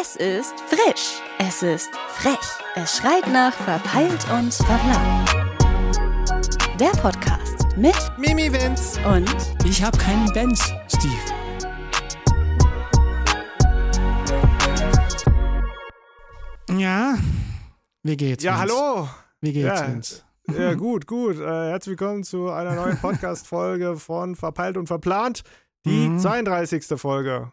[0.00, 1.20] Es ist frisch.
[1.38, 2.38] Es ist frech.
[2.76, 5.28] Es schreit nach verpeilt und verplant.
[6.78, 8.98] Der Podcast mit Mimi Vince.
[9.06, 9.28] und
[9.64, 11.18] Ich habe keinen Benz, Steve.
[16.70, 17.16] Ja,
[18.02, 18.44] wie geht's?
[18.44, 18.74] Ja, Vince?
[18.74, 19.08] hallo.
[19.40, 19.86] Wie geht's Ja.
[19.86, 20.24] uns?
[20.56, 21.36] Ja, gut, gut.
[21.38, 25.42] Äh, herzlich willkommen zu einer neuen Podcast-Folge von Verpeilt und Verplant.
[25.84, 26.18] Die Mhm.
[26.18, 26.98] 32.
[27.00, 27.52] Folge.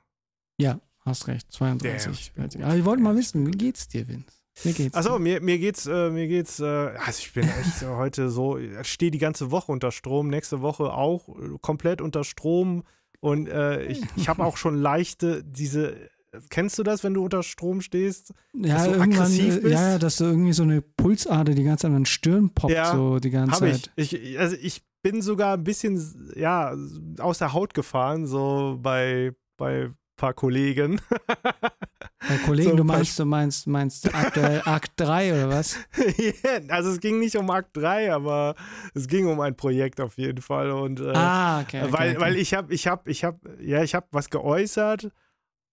[0.57, 1.51] Ja, hast recht.
[1.51, 2.31] 32.
[2.61, 4.25] Aber ich wollte mal wissen, wie geht's dir, Vince?
[4.63, 7.87] Wie geht's Achso, mir, mir geht's, äh, mir geht's, äh, also ich bin echt äh,
[7.87, 12.23] heute so, ich stehe die ganze Woche unter Strom, nächste Woche auch äh, komplett unter
[12.23, 12.83] Strom
[13.19, 15.95] und äh, ich, ich habe auch schon leichte, diese,
[16.49, 18.33] kennst du das, wenn du unter Strom stehst?
[18.53, 19.73] Ja, dass du aggressiv äh, bist?
[19.73, 22.95] ja, dass du irgendwie so eine Pulsader die ganze Zeit an den Stirn poppt, Ja,
[22.95, 23.91] so die ganze Zeit.
[23.95, 24.13] ich.
[24.13, 24.39] ich.
[24.39, 26.75] Also ich bin sogar ein bisschen, ja,
[27.19, 30.99] aus der Haut gefahren, so bei, bei paar Kollegen.
[32.27, 35.77] Bei Kollegen, so du meinst, du meinst, meinst aktuell Akt 3 oder was?
[36.17, 38.55] Ja, also es ging nicht um Akt 3, aber
[38.93, 40.71] es ging um ein Projekt auf jeden Fall.
[40.71, 41.83] Und äh, ah, okay.
[41.83, 42.19] okay weil, okay.
[42.19, 45.09] weil ich habe, ich habe, ich habe, ja, ich habe was geäußert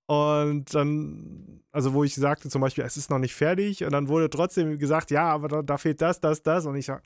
[0.06, 4.08] und dann, also wo ich sagte zum Beispiel, es ist noch nicht fertig und dann
[4.08, 7.02] wurde trotzdem gesagt, ja, aber da, da fehlt das, das, das und ich sag,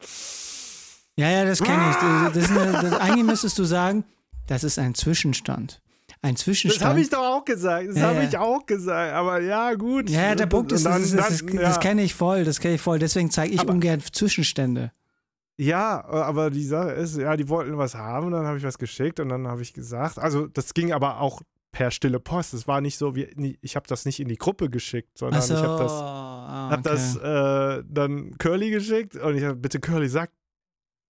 [1.17, 1.97] Ja, ja, das kenne ich.
[1.97, 4.05] Das, das eine, das, eigentlich müsstest du sagen,
[4.49, 5.81] das ist ein Zwischenstand.
[6.21, 6.85] Ein das Zwischenstand.
[6.91, 8.29] habe ich doch auch gesagt, das Ja, habe ja.
[8.29, 10.11] ich auch gesagt, aber ja, gut.
[10.11, 11.79] ja, der Punkt ist, das, dann- das, das, das ja.
[11.81, 12.99] kenne ich voll, das kenne ich voll.
[12.99, 14.93] Deswegen zeige ich Aber- ungern Zwischenstände.
[15.61, 18.79] Ja, äh, aber die Sache ist, ja, die wollten was haben, dann habe ich was
[18.79, 22.55] geschickt und dann habe ich gesagt, also das ging aber auch per stille Post.
[22.55, 25.55] Es war nicht so, wie, ich habe das nicht in die Gruppe geschickt, sondern so,
[25.55, 26.89] ich habe das, ah, hab okay.
[26.91, 30.31] das äh, dann Curly geschickt und ich habe, bitte Curly, sag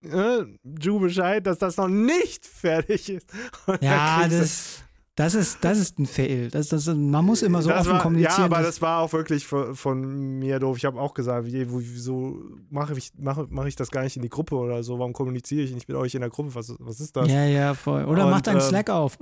[0.05, 0.45] äh,
[0.81, 3.31] Ju Bescheid, dass das noch nicht fertig ist.
[3.67, 4.83] Und Ja, das,
[5.19, 6.49] das, ist, das ist ein Fail.
[6.49, 8.39] Das, das, man muss immer so das offen war, kommunizieren.
[8.39, 10.77] Ja, aber das war auch wirklich von, von mir doof.
[10.77, 14.29] Ich habe auch gesagt, wieso mache ich, mache, mache ich das gar nicht in die
[14.29, 15.01] Gruppe oder so?
[15.01, 16.55] Warum kommuniziere ich nicht mit euch in der Gruppe?
[16.55, 17.29] Was, was ist das?
[17.29, 18.05] ja, ja, voll.
[18.05, 19.19] Oder Und, mach deinen ähm, Slack auf.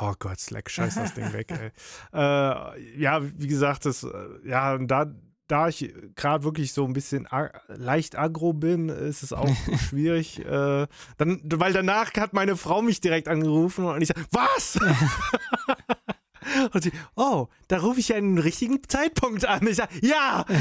[0.00, 1.70] Oh Gott, Slack, scheiß das Ding weg, ey.
[2.12, 4.08] Äh, ja, wie gesagt, das, äh,
[4.44, 5.06] ja, und da,
[5.54, 9.48] da ich gerade wirklich so ein bisschen ag leicht aggro bin, ist es auch
[9.88, 10.40] schwierig.
[10.44, 14.76] Äh, dann, weil danach hat meine Frau mich direkt angerufen und ich sage, was?
[16.72, 19.64] und sie, oh, da rufe ich ja einen richtigen Zeitpunkt an.
[19.68, 20.44] Ich sage, ja!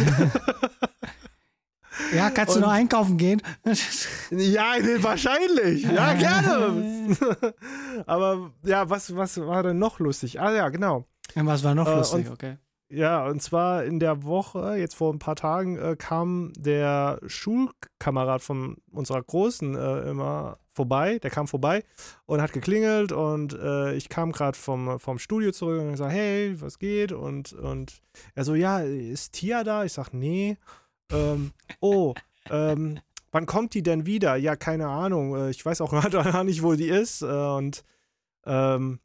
[2.16, 3.40] Ja, kannst du und- noch einkaufen gehen?
[4.32, 5.84] Ja, wahrscheinlich.
[5.84, 7.16] Ja, gerne.
[8.08, 10.40] Aber ja, was, was war denn noch lustig?
[10.42, 11.06] Ah ja, genau.
[11.36, 12.58] Ja, Was war noch Äh, lustig, und- okay.
[12.94, 18.44] Ja, und zwar in der Woche, jetzt vor ein paar Tagen, äh, kam der Schulkamerad
[18.44, 21.18] von unserer Großen äh, immer vorbei.
[21.18, 21.84] Der kam vorbei
[22.28, 26.62] und hat geklingelt und äh, ich kam gerade vom, vom Studio zurück und sag, hey,
[26.62, 27.12] was geht?
[27.12, 28.04] Und, und
[28.36, 29.86] er so, ja, ist Tia da?
[29.86, 30.58] Ich sag, nee.
[31.12, 32.14] Ähm, oh,
[32.52, 33.00] ähm,
[33.32, 34.36] wann kommt die denn wieder?
[34.36, 35.36] Ja, keine Ahnung.
[35.36, 37.24] Äh, Ich weiß auch gar nicht, wo die ist.
[37.24, 37.84] Äh, und
[38.46, 39.00] ähm,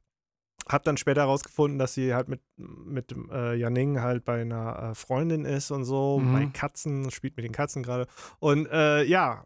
[0.68, 4.94] hab dann später herausgefunden, dass sie halt mit, mit äh, Janing halt bei einer äh,
[4.94, 6.32] Freundin ist und so, Mhm.
[6.32, 8.06] bei Katzen, spielt mit den Katzen gerade.
[8.38, 9.44] Und äh, ja,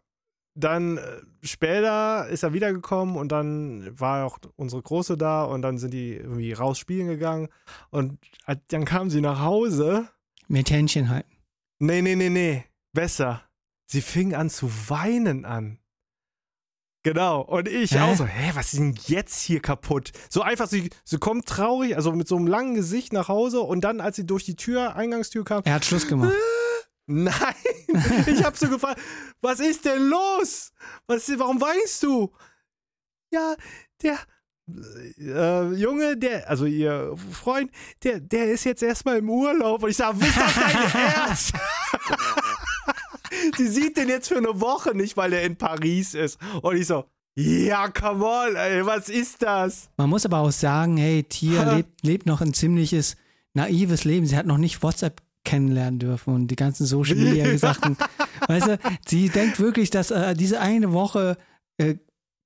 [0.55, 1.01] dann äh,
[1.41, 6.13] später ist er wiedergekommen und dann war auch unsere Große da und dann sind die
[6.15, 7.47] irgendwie raus spielen gegangen
[7.89, 8.19] und
[8.67, 10.07] dann kam sie nach Hause.
[10.47, 11.31] Mit Händchen halten.
[11.79, 12.63] Nee, nee, nee, nee,
[12.93, 13.41] besser.
[13.87, 15.79] Sie fing an zu weinen an.
[17.03, 17.41] Genau.
[17.41, 17.99] Und ich Hä?
[18.01, 20.11] auch so, hä, was ist denn jetzt hier kaputt?
[20.29, 23.81] So einfach, sie, sie kommt traurig, also mit so einem langen Gesicht nach Hause und
[23.81, 26.33] dann, als sie durch die Tür, Eingangstür kam, Er hat Schluss gemacht.
[27.05, 27.33] nein,
[28.25, 29.01] ich hab so gefragt,
[29.41, 30.71] was ist denn los?
[31.07, 32.31] Was, warum weinst du?
[33.31, 33.55] Ja,
[34.01, 34.17] der
[35.19, 37.69] äh, Junge, der, also ihr Freund,
[38.03, 41.53] der, der ist jetzt erstmal im Urlaub und ich sag, ist das dein Ernst?
[43.57, 46.39] Sie sieht den jetzt für eine Woche nicht, weil er in Paris ist.
[46.61, 47.05] Und ich so,
[47.35, 49.89] ja, come on, ey, was ist das?
[49.97, 51.75] Man muss aber auch sagen, hey, Tia Ha.
[51.77, 53.15] lebt, lebt noch ein ziemliches
[53.53, 54.25] naives Leben.
[54.25, 57.97] Sie hat noch nicht WhatsApp kennenlernen dürfen und die ganzen Social Media Sachen.
[58.47, 61.37] weißt du, sie denkt wirklich, dass äh, diese eine Woche
[61.77, 61.95] äh,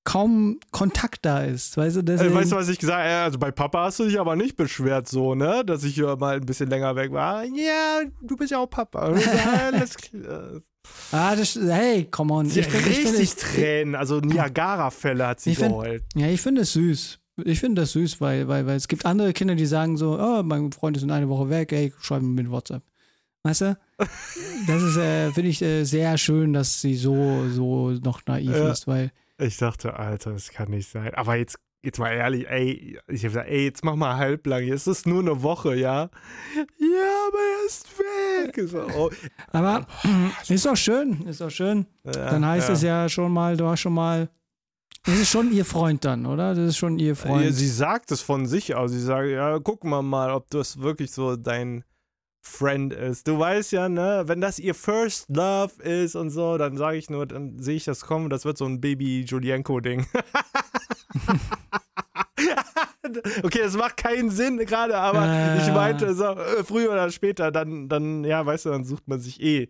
[0.04, 1.76] kaum Kontakt da ist.
[1.76, 3.10] Weißt du, deswegen, weißt du, was ich gesagt habe?
[3.10, 5.64] Äh, Also bei Papa hast du dich aber nicht beschwert so, ne?
[5.66, 7.44] Dass ich äh, mal ein bisschen länger weg war.
[7.44, 9.00] Ja, du bist ja auch Papa.
[9.72, 10.62] Alles klar.
[11.12, 12.50] Ah, das, hey, come on.
[12.50, 16.04] Sie Ich hat find- ich richtig find- Tränen, also Niagara-Fälle hat sie Ich find- geheult.
[16.16, 17.20] Ja, ich finde es süß.
[17.46, 20.42] Ich finde das süß, weil, weil, weil es gibt andere Kinder, die sagen so, oh,
[20.44, 22.82] mein Freund ist in eine Woche weg, ey, schreib mir mit WhatsApp.
[23.44, 23.78] Weißt du?
[24.68, 28.72] Das ist, äh, finde ich, äh, sehr schön, dass sie so, so noch naiv Ja.
[28.72, 31.14] ist, weil Ich dachte, Alter, das kann nicht sein.
[31.14, 34.88] Aber jetzt jetzt mal ehrlich, ey, ich habe gesagt, ey, jetzt mach mal halblang, jetzt
[34.88, 36.10] ist nur eine Woche, ja?
[36.56, 38.70] Ja, aber er ist weg.
[38.70, 39.12] So, oh.
[39.52, 39.86] Aber
[40.50, 41.86] ist doch schön, ist doch schön.
[42.04, 42.74] Ja, Dann heißt ja.
[42.74, 44.30] es ja schon mal, du hast schon mal.
[45.06, 46.54] Das ist schon ihr Freund dann, oder?
[46.54, 47.46] Das ist schon ihr Freund.
[47.46, 48.92] Ja, Sie sagt es von sich aus.
[48.92, 51.86] Sie sagt, ja, guck mal mal, ob das wirklich so dein
[52.42, 53.28] Friend ist.
[53.28, 57.10] Du weißt ja, ne, wenn das ihr First Love ist und so, dann sage ich
[57.10, 60.06] nur, dann sehe ich das kommen, das wird so ein Baby Julienko-Ding.
[63.44, 65.56] okay, das macht keinen Sinn gerade, aber Ja.
[65.58, 69.20] ich meinte, so, äh, früher oder später, dann, dann, ja, weißt du, dann sucht man
[69.20, 69.70] sich eh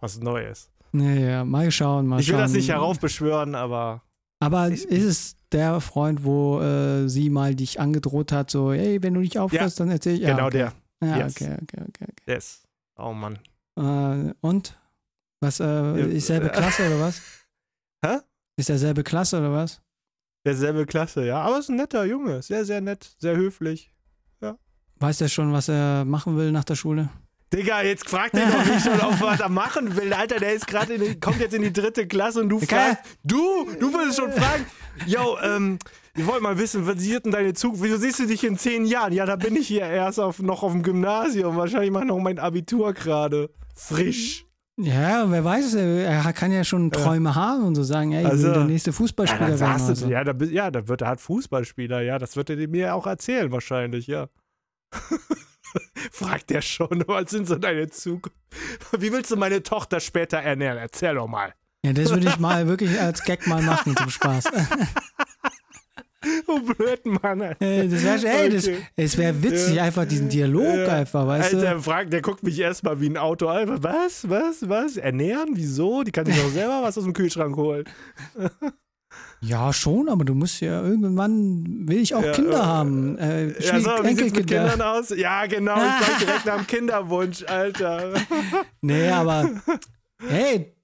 [0.00, 0.70] was Neues.
[0.92, 2.42] ja, ja, mal schauen, mal Ich will schauen.
[2.42, 4.02] das nicht heraufbeschwören, aber
[4.40, 9.14] Aber ist es der Freund, wo äh, sie mal dich angedroht hat, so, hey, wenn
[9.14, 10.20] du nicht aufhörst, dann erzähl ich.
[10.20, 10.58] Ja, genau okay.
[10.58, 10.72] der.
[11.02, 11.36] Ja, Yes.
[11.36, 12.12] okay, okay, okay.
[12.26, 12.62] Yes.
[12.96, 13.38] Oh Mann.
[13.76, 14.30] okay.
[14.30, 14.76] Äh, und?
[15.40, 17.20] Was, äh, ist selbe äh, Klasse oder was?
[18.04, 18.18] Hä?
[18.56, 19.80] Ist derselbe Klasse oder was?
[20.44, 21.40] Derselbe Klasse, ja.
[21.42, 22.42] Aber ist ein netter Junge.
[22.42, 23.14] Sehr, sehr nett.
[23.18, 23.92] Sehr höflich.
[25.00, 27.08] Weiß der schon, was er machen will nach der Schule?
[27.52, 30.12] Digga, jetzt fragt er doch nicht schon, auf was er machen will.
[30.12, 32.98] Alter, der ist gerade kommt jetzt in die dritte Klasse und du fragst.
[33.22, 33.38] Du,
[33.78, 34.66] du würdest schon fragen.
[35.06, 35.78] Yo, ähm,
[36.18, 37.82] ich wollte mal wissen, was sieht denn deine Zukunft?
[37.84, 39.12] Wieso siehst du dich in zehn Jahren?
[39.12, 41.56] Ja, da bin ich hier erst auf, noch auf dem Gymnasium.
[41.56, 43.50] Wahrscheinlich mache ich noch mein Abitur gerade.
[43.74, 44.44] Frisch.
[44.80, 48.28] Ja, wer weiß, er er kann ja schon Träume haben und so sagen, ey, ich
[48.28, 49.94] Also- will der nächste Ja, Fußballspieler dann werden.
[49.96, 50.06] so.
[50.08, 53.50] ja, da, ja, da wird er halt Fußballspieler, ja, das wird er mir auch erzählen
[53.50, 54.28] wahrscheinlich, ja.
[56.12, 58.36] Fragt er schon, was sind so deine Zukunft?
[58.96, 60.78] Wie willst du meine Tochter später ernähren?
[60.78, 61.54] Erzähl doch mal.
[61.84, 64.44] Ja, das würde ich mal wirklich als Gag mal machen zum Spaß.
[66.48, 67.40] Oh, blöd, Mann.
[67.40, 68.78] Äh, das wäre das, Okay.
[68.96, 69.84] es wäre witzig, Ja.
[69.84, 70.88] einfach diesen Dialog Ja.
[70.88, 71.80] einfach, weißt Alter, du?
[71.82, 73.46] fragt, der guckt mich erstmal wie ein Auto.
[73.46, 74.96] Alter, was, was, was?
[74.96, 75.50] Ernähren?
[75.54, 76.02] Wieso?
[76.02, 77.84] Die kann sich doch selber was aus dem Kühlschrank holen.
[79.40, 83.16] Ja, schon, aber du musst ja irgendwann will ich auch Ja, Kinder äh, haben.
[83.18, 84.48] Äh, Ja, so, wie sieht's mit.
[84.48, 85.10] Kindern aus?
[85.16, 88.14] Ja, genau, ich frag direkt nach dem Kinderwunsch, Alter.
[88.82, 89.48] Nee, aber
[90.28, 90.74] hey,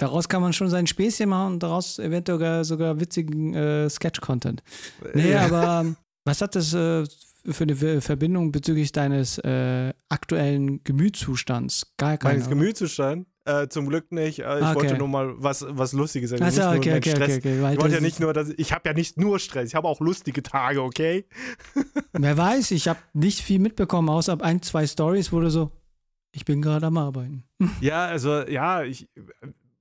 [0.00, 4.62] daraus kann man schon sein Späßchen machen und daraus eventuell sogar, sogar witzigen äh, Sketch-Content.
[5.14, 5.42] Nee, Ja.
[5.46, 7.04] aber ähm, was hat das äh,
[7.46, 11.92] für eine Ver- Verbindung bezüglich deines äh, aktuellen Gemütszustands?
[11.96, 12.34] Gar keine.
[12.34, 13.26] Meines Gemütszustand?
[13.46, 14.40] Äh, zum Glück nicht.
[14.40, 14.74] Äh, ich okay.
[14.74, 16.42] wollte nur mal was, was Lustiges sagen.
[16.44, 17.36] Nur okay, okay, Stress.
[17.38, 17.72] okay, okay.
[17.74, 20.00] Ich wollte ja nicht nur, dass ich habe ja nicht nur Stress, ich habe auch
[20.00, 21.26] lustige Tage, okay?
[22.12, 25.72] Wer weiß, ich habe nicht viel mitbekommen, außer ein, zwei Stories, du so,
[26.32, 27.44] ich bin gerade am Arbeiten.
[27.80, 29.08] Ja, also ja, ich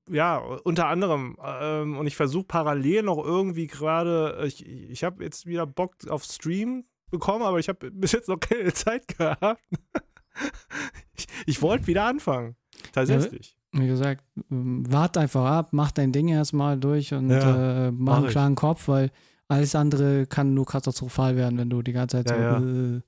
[0.10, 5.46] ja, unter anderem ähm, und ich versuche parallel noch irgendwie gerade ich, ich habe jetzt
[5.46, 9.62] wieder Bock auf Stream bekommen, aber ich habe bis jetzt noch keine Zeit gehabt.
[11.16, 12.56] ich ich wollte wieder anfangen.
[12.92, 13.56] Tatsächlich.
[13.72, 17.98] Wie gesagt, ähm, wart einfach ab, mach dein Ding erstmal durch und Ja, äh, mach
[17.98, 19.12] mach einen klaren Kopf, weil
[19.48, 22.66] alles andere kann nur katastrophal werden, wenn du die ganze Zeit Ja, so.
[22.66, 22.96] ja.
[22.98, 23.02] Äh,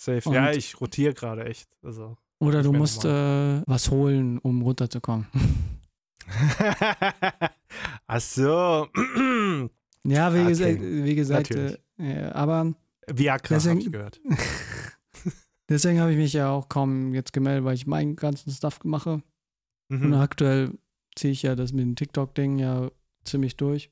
[0.00, 0.32] Safe.
[0.32, 1.68] Ja, ich rotiere gerade echt.
[1.82, 2.16] Also.
[2.38, 5.26] oder du musst äh, was holen, um runterzukommen.
[8.06, 8.88] Ach so.
[10.04, 10.48] ja, wie, Okay.
[10.48, 12.74] gesagt, wie gesagt, äh, ja, aber
[13.06, 14.20] Viagra habe Deswegen- ich gehört.
[15.68, 19.22] deswegen habe ich mich ja auch kaum jetzt gemeldet, weil ich meinen ganzen Stuff mache.
[19.90, 20.14] Und Mhm.
[20.14, 20.78] aktuell
[21.16, 22.90] ziehe ich ja das mit dem TikTok-Ding ja
[23.24, 23.90] ziemlich durch.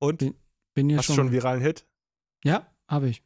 [0.00, 0.34] Und?
[0.74, 1.16] Bin ja Hast du schon.
[1.16, 1.86] schon einen viralen Hit?
[2.44, 3.22] ja, habe ich.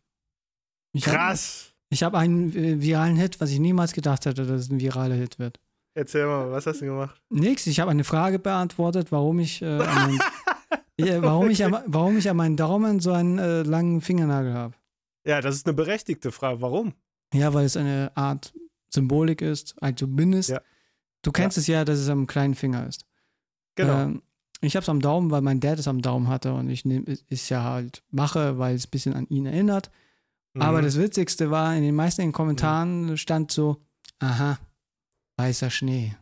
[0.93, 1.75] ich hab- Krass.
[1.91, 5.15] Ich habe einen äh, viralen Hit, was ich niemals gedacht hätte, dass es ein viraler
[5.15, 5.59] Hit wird.
[5.99, 7.21] Erzähl mal, was hast du gemacht?
[7.29, 10.17] Nix, ich habe eine Frage beantwortet, warum ich, äh, an
[10.97, 14.75] ja, warum, ich am, warum ich an meinen Daumen so einen äh, langen Fingernagel habe.
[15.27, 16.61] Ja, das ist eine berechtigte Frage.
[16.61, 16.95] Warum?
[17.35, 18.55] Ja, weil es eine Art
[18.91, 20.51] Symbolik ist, also zumindest.
[20.51, 20.61] Ja.
[21.23, 23.05] Du kennst es ja, dass es am kleinen Finger ist.
[23.75, 24.03] Genau.
[24.03, 24.23] Ähm,
[24.61, 27.07] ich habe es am Daumen, weil mein Dad es am Daumen hatte und ich nehm,
[27.29, 29.91] es ja halt mache, weil es ein bisschen an ihn erinnert.
[30.57, 30.85] Aber Mhm.
[30.85, 33.79] das Witzigste war, in den meisten in den Kommentaren stand so,
[34.21, 34.59] aha,
[35.39, 36.15] weißer Schnee.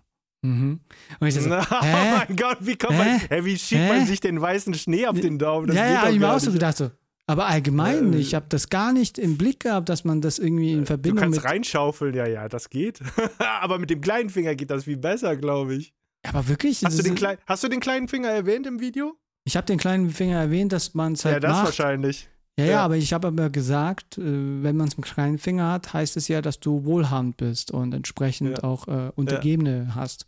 [0.42, 0.80] Mhm.
[1.18, 1.66] Und ich so, Na?
[1.70, 3.18] Oh mein Gott, wie kommt man.
[3.18, 3.40] Hä?
[3.44, 3.88] Wie schiebt Hä?
[3.88, 5.66] man sich den weißen Schnee auf den Daumen?
[5.66, 6.54] Das ja, ja, hab ich mir auch so nicht.
[6.54, 6.90] gedacht so.
[7.28, 10.72] Aber allgemein, Äh, ich habe das gar nicht im Blick gehabt, dass man das irgendwie
[10.72, 11.50] in Du Verbindung kannst mit.
[11.50, 13.00] reinschaufeln, ja, ja, das geht.
[13.38, 15.92] Aber mit dem kleinen Finger geht das viel besser, glaube ich.
[16.28, 19.16] Aber wirklich, Hast du, den klei- hast du den kleinen Finger erwähnt im Video?
[19.44, 21.64] ich habe den kleinen Finger erwähnt, dass man es halt ja, das macht.
[21.66, 22.28] wahrscheinlich.
[22.58, 22.84] Ja, ja, Ja.
[22.84, 24.22] aber ich habe aber gesagt, äh,
[24.62, 27.92] wenn man es mit kleinen Finger hat, heißt es ja, dass du wohlhabend bist und
[27.92, 28.64] entsprechend Ja.
[28.64, 30.26] auch äh, Untergebene hast.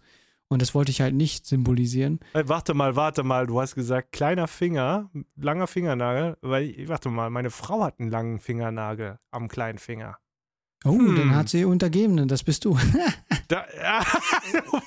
[0.50, 2.20] Und das wollte ich halt nicht symbolisieren.
[2.32, 3.46] Äh, warte mal, warte mal.
[3.46, 6.36] Du hast gesagt, kleiner Finger, langer Fingernagel.
[6.40, 10.16] Weil, warte mal, meine Frau hat einen langen Fingernagel am kleinen Finger.
[10.84, 11.16] Oh, Hm.
[11.16, 12.78] dann hat sie Untergebene, das bist du.
[13.48, 14.00] Da, ja,
[14.52, 14.78] du.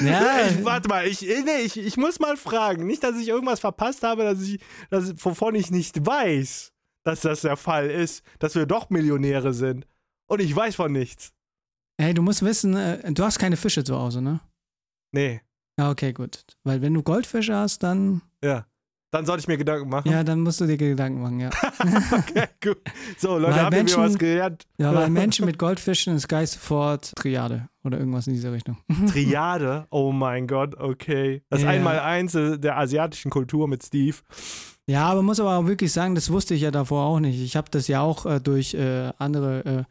[0.00, 2.86] Ja, Ich, warte mal, ich, nee, ich, ich muss mal fragen.
[2.86, 4.60] Nicht, dass ich irgendwas verpasst habe, dass ich,
[4.90, 6.72] dass, wovon ich nicht weiß,
[7.04, 9.86] dass das der Fall ist, dass wir doch Millionäre sind.
[10.26, 11.32] Und ich weiß von nichts.
[11.98, 14.40] Ey, du musst wissen, äh, du hast keine Fische zu Hause, ne?
[15.12, 15.42] Nee,
[15.78, 16.44] Ja, okay, gut.
[16.64, 18.66] Weil wenn du Goldfische hast, dann, ja.
[19.14, 20.10] Dann sollte ich mir Gedanken machen.
[20.10, 21.50] ja, dann musst du dir Gedanken machen, ja.
[22.12, 22.78] Okay, gut.
[23.16, 24.66] So, Leute, Weil mir Menschen- was gelernt?
[24.76, 28.76] Ja, weil Menschen mit Goldfischen ist Geist sofort Triade oder irgendwas in dieser Richtung.
[29.12, 31.42] Triade, oh mein Gott, okay.
[31.48, 31.68] Das Ja.
[31.68, 34.16] Einmaleins der asiatischen Kultur mit Steve.
[34.86, 37.40] Ja, aber muss aber auch wirklich sagen, das wusste ich ja davor auch nicht.
[37.40, 39.84] Ich habe das ja auch äh, durch äh, andere äh,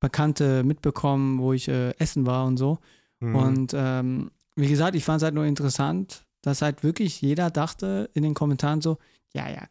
[0.00, 2.78] Bekannte mitbekommen, wo ich äh, essen war und so.
[3.20, 3.34] Hm.
[3.34, 8.10] Und ähm, wie gesagt, ich fand es halt nur interessant, dass halt wirklich jeder dachte
[8.14, 8.98] in den Kommentaren so,
[9.34, 9.62] ja, ja,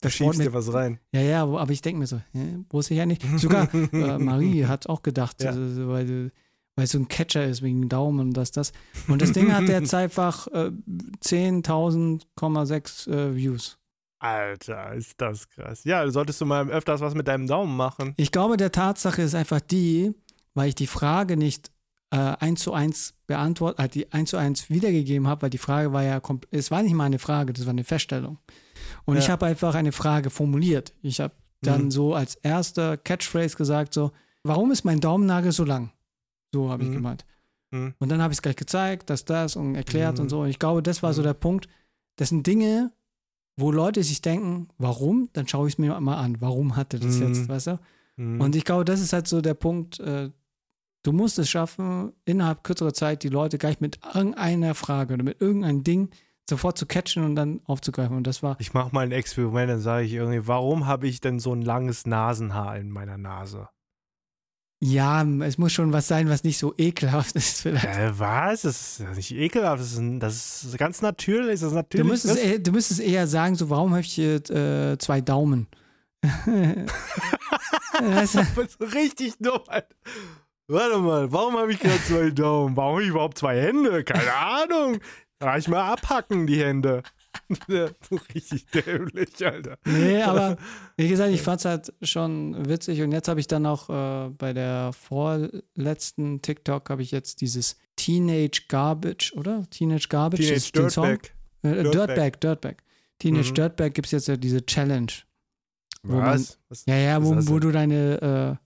[0.00, 0.98] da schiebst mit, dir was rein.
[1.12, 3.22] ja, ja, wo- aber ich denke mir so, hä, wusste ich ja nicht.
[3.38, 5.52] Sogar äh, Marie hat auch gedacht, Ja.
[5.52, 6.32] äh, weil,
[6.74, 8.72] weil es so ein Catcher ist wegen Daumen und das, das.
[9.08, 10.70] Und das Ding hat jetzt einfach äh,
[11.24, 13.78] 10.000,6 äh, Views.
[14.18, 15.82] Alter, ist das krass.
[15.84, 18.14] Ja, solltest du mal öfters was mit deinem Daumen machen.
[18.16, 20.14] Ich glaube, der Tatsache ist einfach die,
[20.54, 21.72] weil ich die Frage nicht
[22.12, 25.92] äh, eins zu eins beantwortet, äh, die eins zu eins wiedergegeben habe, weil die Frage
[25.92, 28.38] war ja, es war nicht mal eine Frage, das war eine Feststellung.
[29.06, 29.20] Und Ja.
[29.22, 30.92] ich habe einfach eine Frage formuliert.
[31.02, 31.90] Ich habe dann Mhm.
[31.90, 34.12] so als erster Catchphrase gesagt so,
[34.44, 35.90] warum ist mein Daumennagel so lang?
[36.52, 36.94] So habe ich Mhm.
[36.94, 37.24] gemeint.
[37.70, 37.94] Mhm.
[37.98, 40.22] Und dann habe ich es gleich gezeigt, dass das und erklärt Mhm.
[40.24, 40.40] und so.
[40.42, 41.26] Und ich glaube, das war so Mhm.
[41.26, 41.68] der Punkt.
[42.16, 42.92] Das sind Dinge,
[43.56, 45.30] wo Leute sich denken, warum?
[45.32, 46.40] Dann schaue ich es mir mal an.
[46.42, 47.28] Warum hat er das Mhm.
[47.28, 47.78] jetzt, weißt du?
[48.18, 50.30] Und ich glaube, das ist halt so der Punkt, äh,
[51.02, 55.40] du musst es schaffen, innerhalb kürzerer Zeit die Leute gleich mit irgendeiner Frage oder mit
[55.40, 56.10] irgendeinem Ding
[56.48, 58.16] sofort zu catchen und dann aufzugreifen.
[58.16, 61.20] Und das war, ich mache mal ein Experiment, dann sage ich irgendwie, warum habe ich
[61.20, 63.68] denn so ein langes Nasenhaar in meiner Nase?
[64.84, 67.84] ja, es muss schon was sein, was nicht so ekelhaft ist vielleicht.
[67.86, 68.62] Äh, was?
[68.62, 69.80] Das ist nicht ekelhaft.
[69.80, 71.60] Das ist, das ist ganz natürlich.
[71.60, 72.06] Das ist Du natürlich.
[72.08, 75.68] müsstest, eher, du müsstest eher sagen, so, warum habe ich hier äh, zwei Daumen?
[76.20, 76.28] du?
[78.00, 79.60] Das ist richtig dumm.
[79.68, 79.94] Alter.
[80.68, 82.76] Warte mal, warum habe ich gerade zwei Daumen?
[82.76, 84.04] Warum habe ich überhaupt zwei Hände?
[84.04, 85.00] Keine Ahnung.
[85.40, 87.02] Kann ich mal abhacken, die Hände.
[88.34, 89.78] Richtig dämlich, Alter.
[89.86, 90.56] Nee, aber
[90.96, 94.30] wie gesagt, ich fand es halt schon witzig und jetzt habe ich dann auch äh,
[94.30, 99.68] bei der vorletzten TikTok habe ich jetzt dieses Teenage Garbage, oder?
[99.70, 101.06] Teenage Garbage, Teenage ist den Song.
[101.06, 101.32] Dirtbag.
[101.62, 101.92] Äh, Dirtbag.
[101.92, 102.76] Dirtbag, Dirtbag.
[103.18, 103.54] Teenage Mhm.
[103.54, 105.12] Dirtbag gibt es jetzt ja diese Challenge.
[106.02, 106.58] Wo man- Was?
[106.68, 106.84] Was?
[106.86, 108.61] Ja, ja, Was wo, wo du deine äh,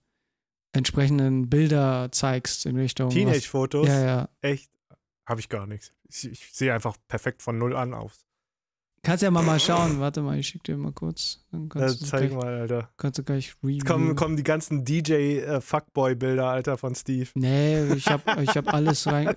[0.77, 3.11] entsprechenden Bilder zeigst in Richtung.
[3.11, 3.89] Teenage-Fotos?
[3.89, 4.29] Ja, ja.
[4.41, 4.71] Echt?
[5.27, 5.93] Habe ich gar nichts.
[6.09, 8.23] Ich, ich sehe einfach perfekt von null an aus.
[9.03, 10.01] Kannst ja mal, mal schauen.
[10.01, 11.45] Warte mal, ich schicke dir mal kurz.
[11.53, 12.91] Dann Äh, kannst, du, zeig gleich, mal, Alter.
[12.97, 13.77] kannst du gleich reviewen.
[13.77, 17.29] Jetzt kommen, kommen die ganzen DJ-Fuckboy-Bilder, Alter, von Steve.
[17.35, 19.35] Nee, ich habe ich hab alles rein,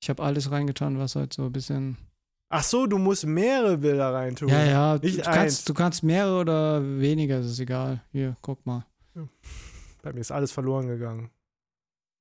[0.00, 1.98] ich habe alles reingetan, was halt so ein bisschen.
[2.48, 4.48] Ach so, du musst mehrere Bilder reintun.
[4.48, 5.36] Ja, ja, du, Nicht du eins.
[5.36, 8.02] kannst, du kannst mehrere oder weniger, ist egal.
[8.12, 8.86] Hier, guck mal.
[10.02, 11.30] Bei mir ist alles verloren gegangen.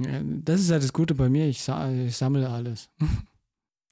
[0.01, 2.89] Ja, das ist ja das Gute bei mir, ich, sa ich sammle alles.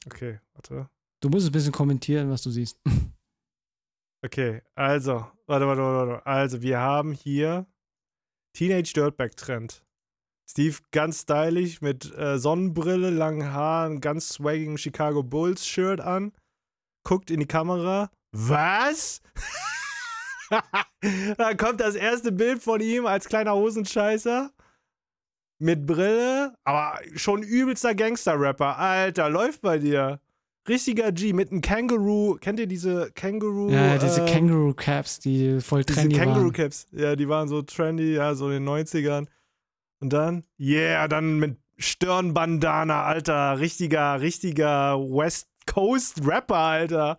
[0.06, 0.90] Okay, warte.
[1.22, 2.80] Du musst ein bisschen kommentieren, was du siehst.
[4.26, 6.26] Okay, also, warte, warte, warte, warte.
[6.26, 7.68] Also, wir haben hier
[8.54, 9.86] Teenage Dirtbag Trend.
[10.50, 16.34] Steve ganz stylisch mit äh, Sonnenbrille, langen Haaren, ganz swaggigen Chicago Bulls Shirt an.
[17.04, 18.10] Guckt in die Kamera.
[18.32, 19.22] Was?
[21.38, 24.52] Dann kommt das erste Bild von ihm als kleiner Hosenscheißer.
[25.60, 28.78] Mit Brille, aber schon übelster Gangster-Rapper.
[28.78, 30.20] Alter, läuft bei dir.
[30.68, 32.38] Richtiger G mit einem Kangaroo.
[32.40, 33.70] Kennt ihr diese Kangaroo?
[33.70, 36.54] ja, diese äh, Kangaroo Caps, die voll diese trendy Kangaroo waren.
[36.54, 36.88] Caps.
[36.92, 39.28] Ja, die waren so trendy, ja, so in den 90ern.
[40.00, 43.60] Und dann, yeah, dann mit Stirnbandana, Alter.
[43.60, 47.18] Richtiger, richtiger West Coast Rapper, Alter.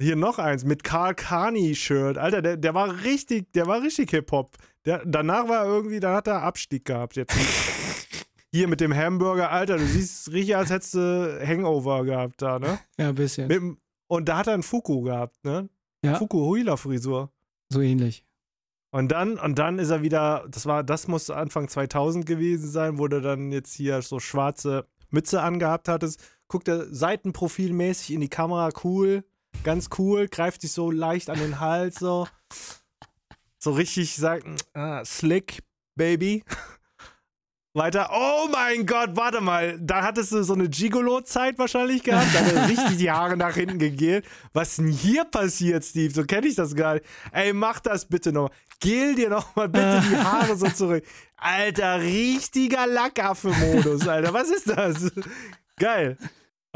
[0.00, 2.18] Hier noch eins mit Karl Kani Shirt.
[2.18, 4.56] Alter, der, der war richtig, der war richtig Hip-Hop.
[4.82, 7.16] Danach war er irgendwie, dann hat er Abstieg gehabt.
[7.16, 7.34] Jetzt.
[8.52, 12.78] Hier mit dem Hamburger, Alter, du siehst richtig, als hättest du Hangover gehabt da, ne?
[12.98, 13.48] Ja, ein bisschen.
[13.48, 15.68] Mit, und da hat er einen Fuku gehabt, ne?
[16.04, 16.16] Ja.
[16.16, 17.32] Fuku-Huila-Frisur.
[17.72, 18.24] So ähnlich.
[18.92, 22.98] Und dann, und dann ist er wieder, das war, das muss Anfang 2000 gewesen sein,
[22.98, 26.22] wo du dann jetzt hier so schwarze Mütze angehabt hattest.
[26.46, 29.24] Guckt er seitenprofilmäßig in die Kamera, cool,
[29.64, 32.28] ganz cool, greift sich so leicht an den Hals, so.
[33.58, 35.62] So richtig sagt, ah, slick,
[35.96, 36.44] baby.
[37.76, 38.10] Weiter.
[38.12, 39.76] Oh mein Gott, warte mal.
[39.80, 42.32] Da hattest du so eine Gigolo-Zeit wahrscheinlich gehabt.
[42.32, 44.24] Da hat richtig die Haare nach hinten gegelt.
[44.52, 46.14] Was denn hier passiert, Steve?
[46.14, 47.06] So kenne ich das gar nicht.
[47.32, 48.50] Ey, mach das bitte noch.
[48.78, 51.04] Gel dir noch mal bitte die Haare so zurück.
[51.36, 54.32] Alter, richtiger Lackaffe-Modus, Alter.
[54.32, 55.10] Was ist das?
[55.76, 56.16] Geil.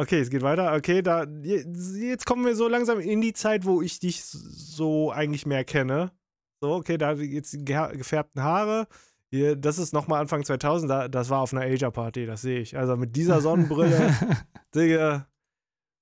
[0.00, 0.74] Okay, es geht weiter.
[0.76, 5.44] Okay, da jetzt kommen wir so langsam in die Zeit, wo ich dich so eigentlich
[5.44, 6.12] mehr kenne.
[6.60, 8.86] So, okay, da jetzt die gefärbten Haare.
[9.30, 12.78] Hier, das ist nochmal Anfang 2000, da, das war auf einer Asia-Party, das sehe ich.
[12.78, 14.14] Also mit dieser Sonnenbrille,
[14.74, 15.28] Digga,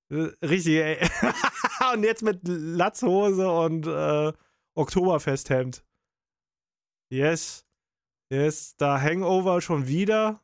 [0.09, 0.97] äh, richtig, ey.
[1.93, 4.31] und jetzt mit Latzhose und äh,
[4.75, 5.83] Oktoberfesthemd.
[7.11, 7.65] Yes.
[8.29, 10.41] Yes, da Hangover schon wieder.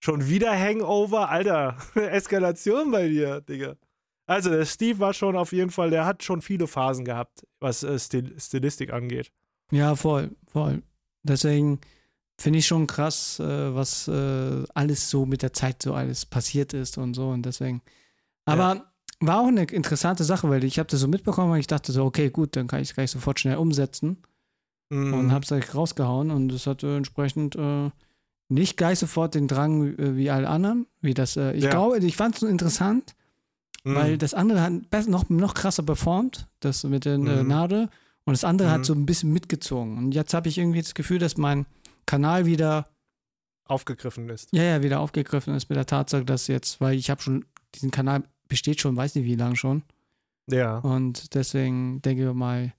[0.00, 1.76] Schon wieder Hangover, Alter.
[1.94, 3.76] Eskalation bei dir, Digga.
[4.26, 7.82] Also, der Steve war schon auf jeden Fall, der hat schon viele Phasen gehabt, was
[7.82, 9.30] äh, Stil Stilistik angeht.
[9.70, 10.82] Ja, voll, voll.
[11.22, 11.80] Deswegen
[12.38, 16.72] finde ich schon krass, äh, was äh, alles so mit der Zeit so alles passiert
[16.72, 17.28] ist und so.
[17.28, 17.82] Und deswegen.
[18.46, 18.92] Aber ja.
[19.20, 22.04] war auch eine interessante Sache, weil ich habe das so mitbekommen und ich dachte so,
[22.04, 24.22] okay, gut, dann kann ich es gleich sofort schnell umsetzen.
[24.88, 25.12] Mhm.
[25.12, 27.90] Und habe es gleich rausgehauen und es hatte entsprechend äh,
[28.50, 30.86] nicht gleich sofort den Drang äh, wie alle anderen.
[31.00, 31.70] Wie das, äh, ich ja.
[31.70, 33.14] glaube, ich fand es so interessant,
[33.84, 33.94] mhm.
[33.94, 37.48] weil das andere hat noch, noch krasser performt, das mit der mhm.
[37.48, 37.88] Nadel.
[38.24, 38.84] Und das andere hat mhm.
[38.84, 39.96] so ein bisschen mitgezogen.
[39.96, 41.66] Und jetzt habe ich irgendwie das Gefühl, dass mein
[42.06, 42.86] Kanal wieder
[43.64, 44.48] aufgegriffen ist.
[44.52, 47.90] Ja, ja, wieder aufgegriffen ist mit der Tatsache, dass jetzt, weil ich habe schon, diesen
[47.90, 49.82] Kanal besteht schon, weiß nicht wie lange schon.
[50.48, 50.78] Ja.
[50.78, 52.72] Und deswegen denke ich mal,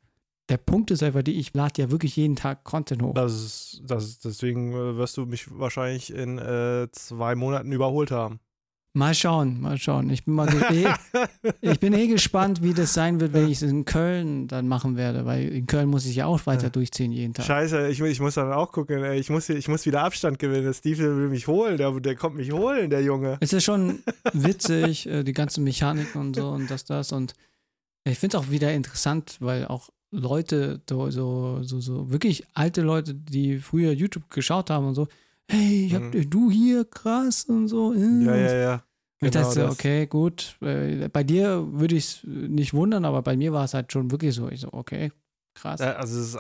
[0.51, 3.13] der Punkt ist einfach die, ich lade ja wirklich jeden Tag Content hoch.
[3.13, 8.12] Das ist, das ist, deswegen äh, wirst du mich wahrscheinlich in äh, zwei Monaten überholt
[8.12, 8.41] haben.
[8.93, 10.10] Mal schauen, mal schauen.
[10.10, 10.88] Ich bin mal eh,
[11.62, 14.98] ich bin eh gespannt, wie das sein wird, wenn ich es in Köln dann machen
[14.98, 17.46] werde, weil in Köln muss ich ja auch weiter durchziehen jeden Tag.
[17.46, 19.05] Scheiße, ich, ich muss dann auch gucken.
[19.13, 20.74] Ich, muss, ich muss wieder Abstand gewinnen.
[20.74, 23.38] Steve will mich holen, der, der kommt mich holen, der Junge.
[23.39, 24.00] Es ist schon
[24.34, 27.13] witzig, äh, die ganzen Mechaniken und so und das, das.
[27.13, 27.36] Und
[28.03, 33.13] ich finde es auch wieder interessant, weil auch Leute, so, so, so, wirklich alte Leute,
[33.13, 35.08] die früher YouTube geschaut haben und so,
[35.50, 36.30] hey, hab, mhm.
[36.30, 37.94] du hier, krass und so.
[37.94, 38.25] Äh.
[38.25, 38.84] Ja, ja, ja.
[39.20, 39.74] Genau ich dachte, das.
[39.74, 40.58] okay, gut.
[40.62, 44.10] Äh, bei dir würde ich es nicht wundern, aber bei mir war es halt schon
[44.10, 44.50] wirklich so.
[44.50, 45.12] Ich so, okay,
[45.53, 45.80] krass.
[45.80, 46.38] Also ist,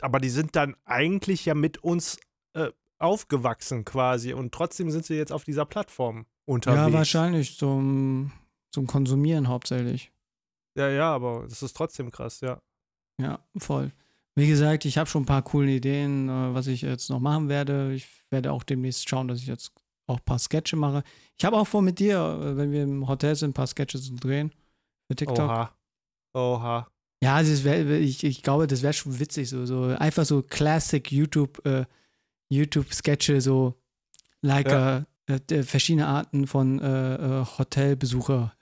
[0.00, 2.18] aber die sind dann eigentlich ja mit uns
[2.54, 6.86] äh, aufgewachsen quasi und trotzdem sind sie jetzt auf dieser Plattform unterwegs.
[6.86, 8.30] Ja, wahrscheinlich zum,
[8.72, 10.12] zum Konsumieren hauptsächlich.
[10.76, 12.60] Ja, ja, aber das ist trotzdem krass, ja.
[13.20, 13.92] Ja, voll.
[14.34, 17.48] Wie gesagt, ich habe schon ein paar coole Ideen, äh, was ich jetzt noch machen
[17.48, 17.92] werde.
[17.92, 19.72] Ich werde auch demnächst schauen, dass ich jetzt
[20.06, 21.02] auch ein paar Sketche mache.
[21.38, 24.00] Ich habe auch vor mit dir, äh, wenn wir im Hotel sind, ein paar Sketche
[24.00, 24.52] zu drehen
[25.06, 25.50] für TikTok.
[25.50, 25.70] Oha.
[26.34, 26.88] Oha.
[27.22, 29.50] Ja, wär, ich, ich glaube, das wäre schon witzig.
[29.50, 31.84] So, so einfach so Classic YouTube, äh,
[32.48, 33.74] YouTube-Sketche, so
[34.40, 35.04] like ja.
[35.26, 38.54] äh, verschiedene Arten von äh, äh, Hotelbesucher.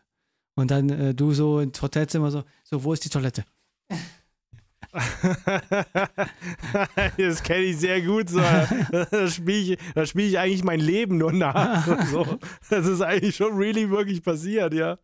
[0.57, 3.45] Und dann du so ins Hotelzimmer so, so, wo ist die Toilette?
[7.19, 8.31] das kenne ich sehr gut.
[8.31, 8.39] So.
[8.39, 11.87] Da spiele ich, spiel ich eigentlich mein Leben nur nach.
[12.11, 12.39] So.
[12.71, 14.99] Das ist eigentlich schon really wirklich passiert, ja.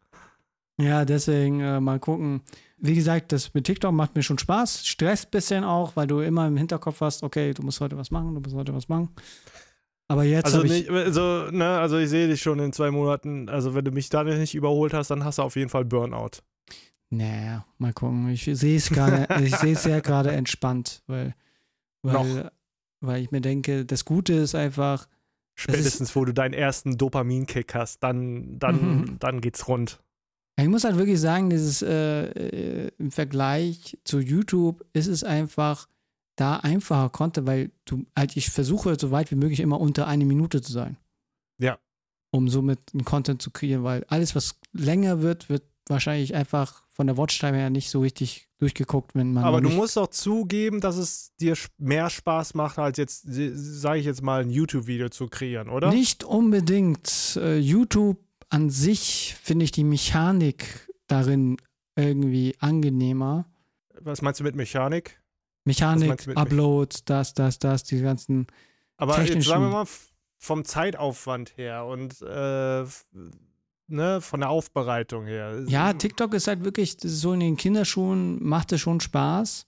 [0.80, 2.42] Ja, deswegen äh, mal gucken.
[2.78, 4.86] Wie gesagt, das mit TikTok macht mir schon Spaß.
[4.86, 8.10] Stresst ein bisschen auch, weil du immer im Hinterkopf hast, okay, du musst heute was
[8.10, 9.10] machen, du musst heute was machen.
[10.08, 13.48] Aber jetzt also, ich also, ne, also ich sehe dich schon in zwei Monaten.
[13.48, 16.42] Also wenn du mich da nicht überholt hast, dann hast du auf jeden Fall Burnout.
[17.10, 18.28] Naja, mal gucken.
[18.28, 21.34] Ich sehe es gerade, ich sehe es ja gerade entspannt, weil,
[22.02, 22.50] weil,
[23.00, 25.08] weil ich mir denke, das Gute ist einfach.
[25.56, 29.18] Spätestens, ist, wo du deinen ersten Dopaminkick hast, dann, dann, mhm.
[29.20, 30.00] dann geht's rund.
[30.56, 35.88] Ich muss halt wirklich sagen, dieses äh, äh, im Vergleich zu YouTube ist es einfach
[36.36, 40.24] da einfacher Content, weil du halt ich versuche so weit wie möglich immer unter eine
[40.24, 40.96] Minute zu sein.
[41.58, 41.78] Ja.
[42.30, 47.06] Um somit einen Content zu kreieren, weil alles, was länger wird, wird wahrscheinlich einfach von
[47.06, 49.44] der Watchtime her nicht so richtig durchgeguckt, wenn man.
[49.44, 54.06] Aber du musst doch zugeben, dass es dir mehr Spaß macht, als jetzt, sage ich
[54.06, 55.90] jetzt mal, ein YouTube-Video zu kreieren, oder?
[55.90, 57.38] Nicht unbedingt.
[57.40, 58.18] Uh, YouTube
[58.48, 61.56] an sich finde ich die Mechanik darin
[61.96, 63.46] irgendwie angenehmer.
[64.00, 65.20] Was meinst du mit Mechanik?
[65.64, 68.46] Mechanik, Uploads, das, das, das, die ganzen.
[68.96, 69.86] Aber jetzt sagen wir mal
[70.38, 72.84] vom Zeitaufwand her und äh,
[73.86, 75.64] ne, von der Aufbereitung her.
[75.66, 79.66] Ja, TikTok ist halt wirklich so in den Kinderschuhen, macht es schon Spaß.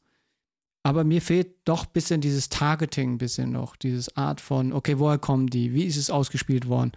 [0.82, 5.00] Aber mir fehlt doch ein bisschen dieses Targeting, ein bisschen noch, dieses Art von, okay,
[5.00, 5.74] woher kommen die?
[5.74, 6.92] Wie ist es ausgespielt worden?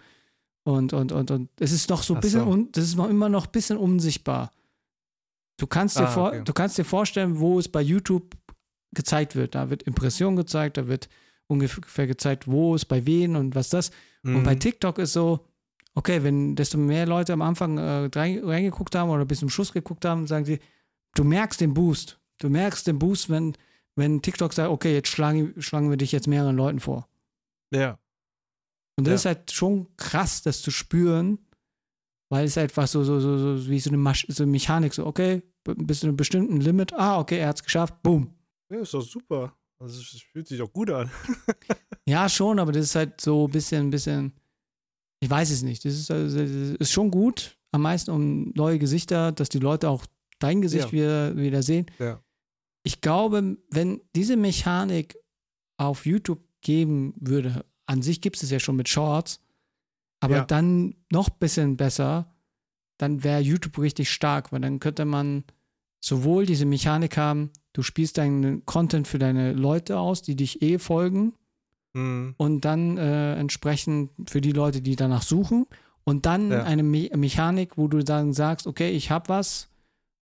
[0.64, 2.68] Und, und, und, und es ist noch so ein bisschen, so.
[2.72, 4.52] das ist noch immer noch ein bisschen unsichtbar.
[5.58, 8.38] Du kannst, dir ah, vor, du kannst dir vorstellen, wo es bei YouTube
[8.94, 9.56] gezeigt wird.
[9.56, 11.10] Da wird Impression gezeigt, da wird
[11.48, 13.90] ungefähr gezeigt, wo ist bei wen und was das.
[14.24, 14.60] Und bei Mhm.
[14.60, 15.48] TikTok ist so,
[16.00, 19.74] okay, wenn desto mehr Leute am Anfang äh, rein- reingeguckt haben oder bis zum Schluss
[19.74, 20.60] geguckt haben, sagen sie,
[21.16, 22.20] du merkst den Boost.
[22.40, 23.56] Du merkst den Boost, wenn,
[23.96, 27.08] wenn TikTok sagt, okay, jetzt schlagen, schlagen wir dich jetzt mehreren Leuten vor.
[27.74, 28.00] Ja.
[28.98, 29.32] Und das Ja.
[29.32, 31.38] ist halt schon krass, das zu spüren,
[32.30, 35.06] weil es einfach so, so, so, so wie so eine, Masch so eine Mechanik, so,
[35.06, 38.34] okay, bis zu einem bestimmten Limit, ah, okay, er hat es geschafft, boom.
[38.72, 39.54] ja, ist doch super.
[39.82, 41.10] Also, es fühlt sich doch gut an.
[42.08, 44.34] Ja, schon, aber das ist halt so ein bisschen, bisschen,
[45.20, 45.84] ich weiß es nicht.
[45.86, 50.06] Das ist, also, ist schon gut, am meisten um neue Gesichter, dass die Leute auch
[50.40, 50.92] dein Gesicht Ja.
[50.92, 51.88] wieder, wieder sehen.
[52.00, 52.22] Ja.
[52.84, 55.18] Ich glaube, wenn diese Mechanik
[55.78, 59.42] auf YouTube geben würde, an sich gibt es ja schon mit Shorts,
[60.22, 60.46] aber Ja.
[60.46, 62.34] dann noch ein bisschen besser,
[62.98, 65.44] dann wäre YouTube richtig stark, weil dann könnte man
[66.02, 70.80] sowohl diese Mechanik haben, du spielst deinen Content für deine Leute aus, die dich eh
[70.80, 71.34] folgen,
[72.00, 72.36] Mhm.
[72.38, 75.66] und dann äh, entsprechend für die Leute, die danach suchen.
[76.04, 76.64] Und dann Ja.
[76.64, 79.70] eine Me Mechanik, wo du dann sagst, okay, ich habe was,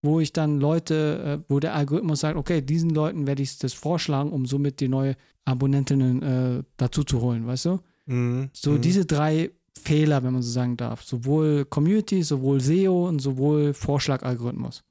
[0.02, 3.74] wo ich dann Leute, äh, wo der Algorithmus sagt, okay, diesen Leuten werde ich das
[3.74, 7.80] vorschlagen, um somit die neue Abonnentinnen äh, dazu zu holen, weißt du?
[8.06, 8.50] Mhm.
[8.54, 8.82] So mhm.
[8.82, 11.04] diese drei Fehler, wenn man so sagen darf.
[11.04, 14.84] Sowohl Community, sowohl SEO und sowohl Vorschlagalgorithmus.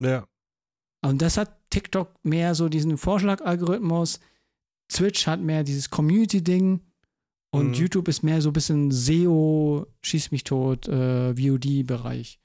[0.00, 0.24] Ja.
[1.02, 4.20] Und das hat TikTok mehr so diesen Vorschlagalgorithmus.
[4.88, 6.80] Twitch hat mehr dieses Community-Ding.
[7.50, 7.74] Und Mhm.
[7.74, 12.38] YouTube ist mehr so ein bisschen SEO, Schieß mich tot, äh, VOD-Bereich.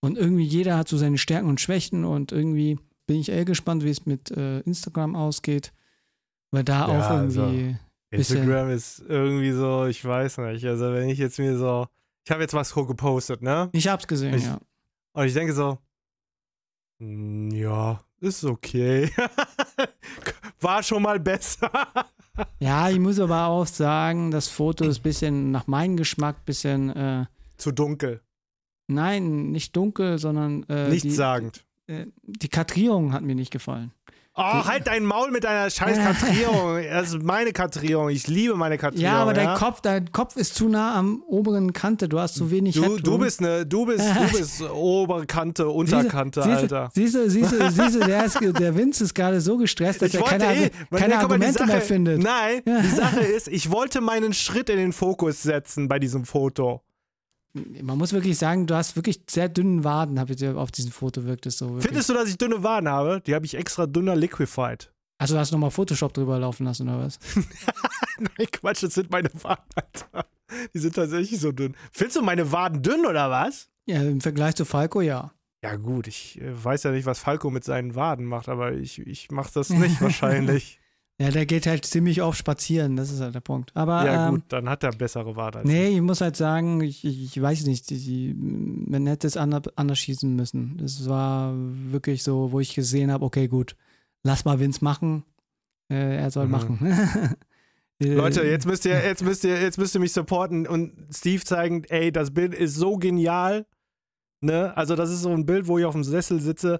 [0.00, 3.84] Und irgendwie jeder hat so seine Stärken und Schwächen und irgendwie bin ich eher gespannt,
[3.84, 5.72] wie es mit äh, Instagram ausgeht.
[6.50, 7.76] Weil da Ja, auch also, irgendwie.
[8.10, 10.64] bisschen- Instagram ist irgendwie so, ich weiß nicht.
[10.64, 11.86] Also, wenn ich jetzt mir so.
[12.24, 13.70] Ich habe jetzt was gepostet, ne?
[13.72, 14.60] Ich hab's gesehen, Ich- ja.
[15.14, 15.78] Und ich denke so,
[17.00, 19.10] "Hm, ja, ist okay.
[20.60, 21.70] War schon mal besser.
[22.60, 26.90] Ja, ich muss aber auch sagen, das Foto ist ein bisschen nach meinem Geschmack, bisschen,
[26.90, 27.26] äh,
[27.56, 28.20] Zu dunkel.
[28.86, 33.92] nein, nicht dunkel, sondern äh, Nichts die, äh, die Kartierung hat mir nicht gefallen.
[34.38, 36.80] Oh, halt dein Maul mit deiner scheiß Kartierung.
[36.88, 38.08] Das ist meine Kartierung.
[38.08, 39.04] Ich liebe meine Kartierung.
[39.04, 39.54] Ja, aber dein ja?
[39.54, 42.08] Kopf, dein Kopf ist zu nah am oberen Kante.
[42.08, 43.02] Du hast zu wenig Du, Headroom.
[43.02, 46.90] du bist ne, du bist, du bist Oberkante, Unterkante, siehst, Alter.
[46.94, 50.14] Siehst du, siehst du, siehst du der, ist, der Vince ist gerade so gestresst, dass
[50.14, 52.22] Ich er keine, wollte eh, keine Argumente Sache, mehr findet.
[52.22, 56.82] Nein, die Sache ist, ich wollte meinen Schritt in den Fokus setzen bei diesem Foto.
[57.54, 60.92] Man muss wirklich sagen, du hast wirklich sehr dünnen Waden, hab ich dir auf diesem
[60.92, 61.68] Foto wirkt es so.
[61.68, 61.86] Wirklich.
[61.86, 63.22] Findest du, dass ich dünne Waden habe?
[63.26, 64.92] Die habe ich extra dünner liquefied.
[65.18, 67.18] Also hast du nochmal Photoshop drüber laufen lassen oder was?
[68.18, 70.26] Nein, Quatsch, das sind meine Waden, Alter.
[70.74, 71.76] Die sind tatsächlich so dünn.
[71.92, 73.68] Findest du meine Waden dünn oder was?
[73.86, 75.32] Ja, im Vergleich zu Falco ja.
[75.62, 79.00] Ja, gut, ich äh, weiß ja nicht, was Falco mit seinen Waden macht, aber ich,
[79.00, 80.78] ich mache das nicht wahrscheinlich.
[81.20, 83.72] Ja, der geht halt ziemlich oft spazieren, das ist halt der Punkt.
[83.74, 86.80] Aber ja, ähm, gut, dann hat er bessere Waden als Nee, ich muss halt sagen,
[86.80, 90.76] ich, ich, weiß nicht, die, die, man hätte es ander, anders schießen müssen.
[90.78, 93.74] Das war wirklich so, wo ich gesehen habe, okay, gut,
[94.22, 95.24] lass mal Vince machen.
[95.90, 96.50] Äh, er soll Mhm.
[96.52, 97.36] machen.
[98.00, 101.42] Äh, Leute, jetzt müsst ihr, jetzt müsst ihr, jetzt müsst ihr mich supporten und Steve
[101.42, 103.66] zeigen, ey, das Bild ist so genial.
[104.40, 104.72] Ne?
[104.76, 106.78] Also, das ist so ein Bild, wo ich auf dem Sessel sitze.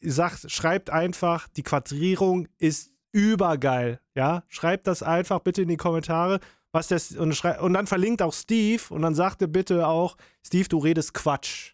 [0.00, 4.00] Sagt, schreibt einfach, die Quadrierung ist übergeil.
[4.14, 6.40] Ja, schreibt das einfach bitte in die Kommentare.
[6.72, 10.16] Was das, und, schrei- und dann verlinkt auch Steve und dann sagt ihr bitte auch,
[10.46, 11.72] Steve, du redest Quatsch.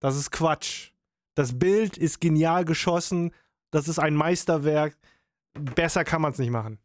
[0.00, 0.90] Das ist Quatsch.
[1.34, 3.32] Das Bild ist genial geschossen.
[3.70, 4.96] Das ist ein Meisterwerk.
[5.74, 6.78] Besser kann man es nicht machen.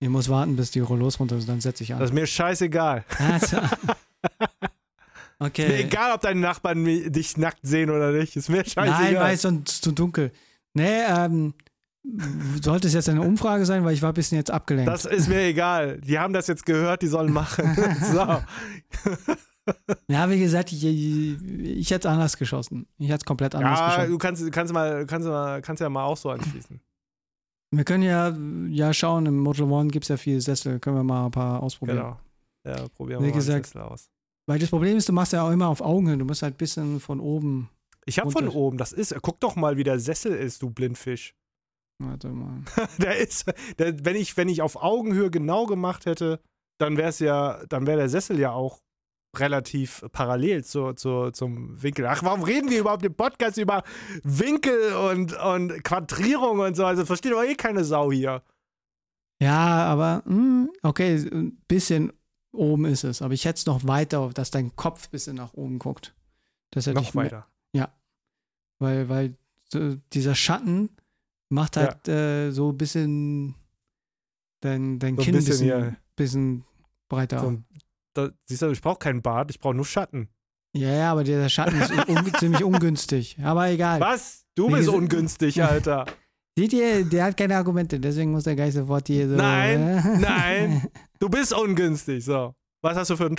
[0.00, 2.00] Ich muss warten, bis die Rollos runter sind, dann setze ich an.
[2.00, 3.04] Das ist mir scheißegal.
[3.18, 3.58] Also,
[5.40, 5.82] Mir okay.
[5.82, 8.36] egal, ob deine Nachbarn dich nackt sehen oder nicht.
[8.36, 9.12] Ist mir scheißegal.
[9.12, 10.32] Nein, weil es sonst zu dunkel.
[10.74, 11.54] Nee, ähm,
[12.62, 14.90] sollte es jetzt eine Umfrage sein, weil ich war ein bisschen jetzt abgelenkt.
[14.90, 16.00] das ist mir egal.
[16.00, 17.74] Die haben das jetzt gehört, die sollen machen.
[18.12, 18.40] so.
[20.08, 22.86] ja, wie gesagt, ich, ich, hätte es anders geschossen.
[22.98, 24.10] Ich hätte es komplett anders Ja, geschossen.
[24.10, 26.80] du kannst, kannst, mal, kannst, mal, kannst ja mal auch so anschließen.
[27.72, 28.36] Wir können ja,
[28.68, 31.62] ja schauen, im Motor One gibt es ja viele Sessel, können wir mal ein paar
[31.62, 31.98] ausprobieren.
[31.98, 32.20] Genau.
[32.66, 34.10] Ja, probieren Wie wir mal gesagt- Sessel aus.
[34.46, 36.58] Weil das Problem ist, du machst ja auch immer auf Augenhöhe, du musst halt ein
[36.58, 37.68] bisschen von oben.
[38.06, 41.34] Ich habe von oben, das ist, guck doch mal, wie der Sessel ist, du Blindfisch.
[42.02, 42.62] Warte mal.
[42.98, 43.44] Der ist,
[43.78, 46.40] der, wenn, ich, wenn ich auf Augenhöhe genau gemacht hätte,
[46.78, 48.80] dann wäre es ja, dann wäre der Sessel ja auch
[49.36, 52.06] relativ parallel zu, zu, zum Winkel.
[52.06, 53.84] Ach, warum reden wir überhaupt im Podcast über
[54.24, 56.86] Winkel und, und Quadrierung und so?
[56.86, 58.42] Also versteht doch eh keine Sau hier.
[59.42, 62.12] Ja, aber hm, okay, ein bisschen
[62.52, 63.20] oben ist es.
[63.20, 66.14] Aber ich hätte es noch weiter, dass dein Kopf ein bisschen nach oben guckt.
[66.74, 67.46] Noch mehr- weiter.
[68.82, 69.36] Weil, weil
[69.70, 70.88] so dieser Schatten
[71.50, 73.54] macht halt äh, so ein bisschen
[74.60, 75.96] dein, dein So ein Kinn ein bisschen, bisschen, ja.
[76.16, 76.64] bisschen
[77.08, 77.40] breiter.
[77.40, 77.58] So,
[78.14, 80.28] da, siehst du, ich brauche keinen Bart, ich brauche nur Schatten.
[80.72, 83.36] Ja, ja, aber der Schatten ist un ziemlich ungünstig.
[83.42, 84.00] Aber egal.
[84.00, 84.46] Was?
[84.54, 86.06] Du Wie bist ungünstig, Alter.
[86.58, 89.36] Seht ihr, der hat keine Argumente, deswegen muss er gleich sofort hier so.
[89.36, 90.88] Nein, äh, nein.
[91.18, 92.24] Du bist ungünstig.
[92.24, 92.54] So.
[92.82, 93.36] Was hast du für ein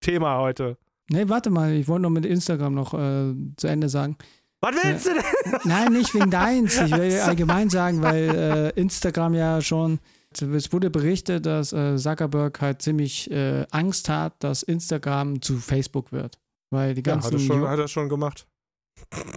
[0.00, 0.76] Thema heute?
[1.10, 4.16] Nee, warte mal, ich wollte noch mit Instagram noch äh, zu Ende sagen.
[4.60, 5.60] Was willst du denn?
[5.64, 6.80] Nein, nicht wegen deins.
[6.80, 8.28] Ich will allgemein sagen, weil
[8.76, 10.00] äh, Instagram ja schon.
[10.32, 16.12] Es wurde berichtet, dass äh, Zuckerberg halt ziemlich äh, Angst hat, dass Instagram zu Facebook
[16.12, 16.38] wird.
[16.70, 18.46] Weil die Ja, ganzen, hat er schon, hat er schon gemacht.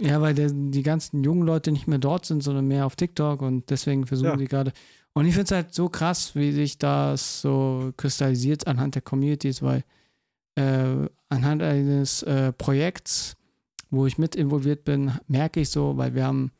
[0.00, 3.40] ja, weil der, die ganzen jungen Leute nicht mehr dort sind, sondern mehr auf TikTok
[3.42, 4.36] und deswegen versuchen Ja.
[4.36, 4.72] die gerade.
[5.14, 9.62] Und ich finde es halt so krass, wie sich das so kristallisiert anhand der Communities,
[9.62, 9.84] weil
[10.56, 13.34] äh, anhand eines äh, Projekts,
[13.92, 16.50] wo ich mit involviert bin, merke ich so, weil wir haben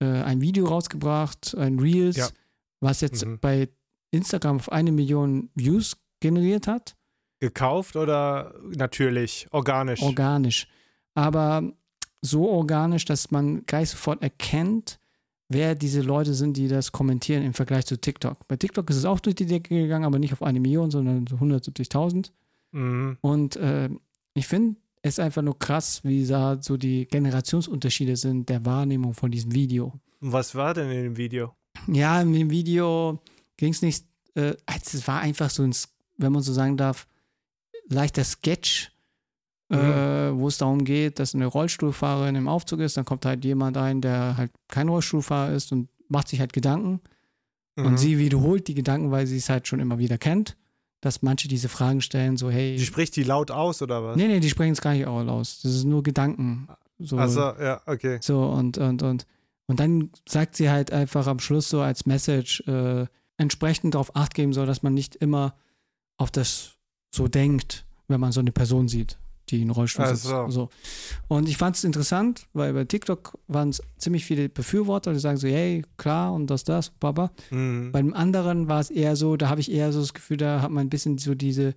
[0.00, 2.28] äh, ein Video rausgebracht, ein Reels, Ja.
[2.80, 3.38] was jetzt Mhm.
[3.40, 3.68] bei
[4.12, 6.94] Instagram auf eine Million Views generiert hat.
[7.40, 10.02] Gekauft oder natürlich, organisch?
[10.02, 10.68] organisch.
[11.14, 11.72] Aber
[12.22, 14.98] so organisch, dass man gleich sofort erkennt,
[15.48, 18.46] wer diese Leute sind, die das kommentieren im Vergleich zu TikTok.
[18.48, 21.26] Bei TikTok ist es auch durch die Decke gegangen, aber nicht auf eine Million, sondern
[21.26, 22.30] so 170.000.
[22.72, 23.16] Mhm.
[23.20, 23.88] Und äh,
[24.34, 29.30] ich finde es einfach nur krass, wie da so die Generationsunterschiede sind der Wahrnehmung von
[29.30, 29.92] diesem Video.
[30.20, 31.54] Was war denn in dem Video?
[31.86, 33.20] Ja, in dem Video
[33.56, 35.74] ging es nicht, äh, also es war einfach so ein,
[36.16, 37.06] wenn man so sagen darf,
[37.88, 38.92] leichter Sketch,
[39.70, 39.76] Mhm.
[39.78, 43.76] äh, wo es darum geht, dass eine Rollstuhlfahrerin im Aufzug ist, dann kommt halt jemand
[43.76, 47.00] ein, der halt kein Rollstuhlfahrer ist und macht sich halt Gedanken
[47.76, 47.84] Mhm.
[47.86, 50.56] und sie wiederholt die Gedanken, weil sie es halt schon immer wieder kennt,
[51.00, 54.16] dass manche diese Fragen stellen, so hey, Die spricht die laut aus oder was?
[54.16, 56.68] nee, nee, die sprechen es gar nicht aus, das ist nur Gedanken.
[56.98, 58.18] So, Achso, ja, okay.
[58.20, 59.26] so, und, und, und,
[59.66, 63.06] und dann sagt sie halt einfach am Schluss so als Message, äh,
[63.36, 65.54] entsprechend darauf Acht geben soll, dass man nicht immer
[66.16, 66.72] auf das
[67.14, 69.18] so denkt, wenn man so eine Person sieht,
[69.50, 70.24] die in Rollstuhl sitzt.
[70.24, 70.48] so.
[70.48, 70.68] So.
[71.28, 75.36] Und ich fand es interessant, weil bei TikTok waren es ziemlich viele Befürworter, die sagen
[75.36, 77.30] so, hey, klar und das, das, Baba.
[77.50, 77.92] Mhm.
[77.92, 80.62] Bei dem anderen war es eher so, da habe ich eher so das Gefühl, da
[80.62, 81.74] hat man ein bisschen so diese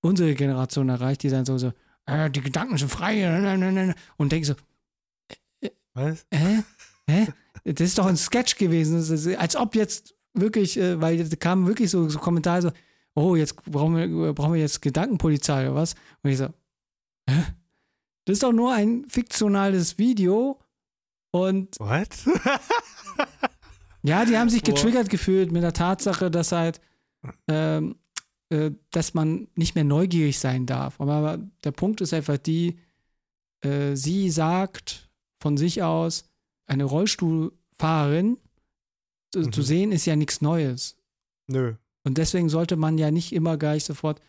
[0.00, 1.72] unsere Generation erreicht, die dann so, so
[2.06, 4.54] äh, die Gedanken sind frei äh, äh, äh, und denke so,
[5.94, 6.26] Was?
[6.32, 6.62] hä?
[7.08, 7.28] Hä?
[7.64, 8.98] Das ist doch ein Sketch gewesen.
[8.98, 12.70] Ist, als ob jetzt wirklich, äh, weil da kamen wirklich so, so Kommentare so,
[13.14, 15.94] oh, jetzt brauchen wir, brauchen wir jetzt Gedankenpolizei oder was?
[16.22, 16.48] Und ich so?
[18.24, 20.60] Das ist doch nur ein fiktionales Video.
[21.30, 22.08] Und What?
[24.02, 24.74] ja, die haben sich Boah.
[24.74, 26.80] getriggert gefühlt mit der Tatsache, dass halt,
[27.48, 27.96] ähm,
[28.50, 31.00] äh, dass man nicht mehr neugierig sein darf.
[31.00, 32.78] Aber der Punkt ist einfach die,
[33.62, 35.10] äh, sie sagt
[35.40, 36.24] von sich aus,
[36.66, 38.38] eine Rollstuhlfahrerin
[39.32, 39.52] zu, Mhm.
[39.52, 40.96] zu sehen ist ja nichts Neues.
[41.46, 41.74] Nö.
[42.04, 44.20] Und deswegen sollte man ja nicht immer gleich sofort,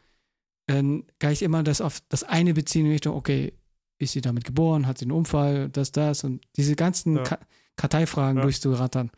[0.69, 3.53] äh, gleich immer das auf das eine beziehen in Richtung, okay,
[3.97, 7.23] ist sie damit geboren, hat sie einen Unfall, das, das und diese ganzen Ja.
[7.23, 7.37] Ka
[7.75, 8.43] Karteifragen Ja.
[8.43, 9.09] durchzurattern.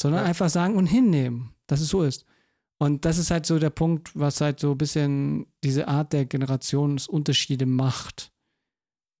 [0.00, 0.28] Sondern Ja.
[0.28, 2.24] einfach sagen und hinnehmen, dass es so ist.
[2.78, 6.24] Und das ist halt so der Punkt, was halt so ein bisschen diese Art der
[6.26, 8.32] Generationsunterschiede macht.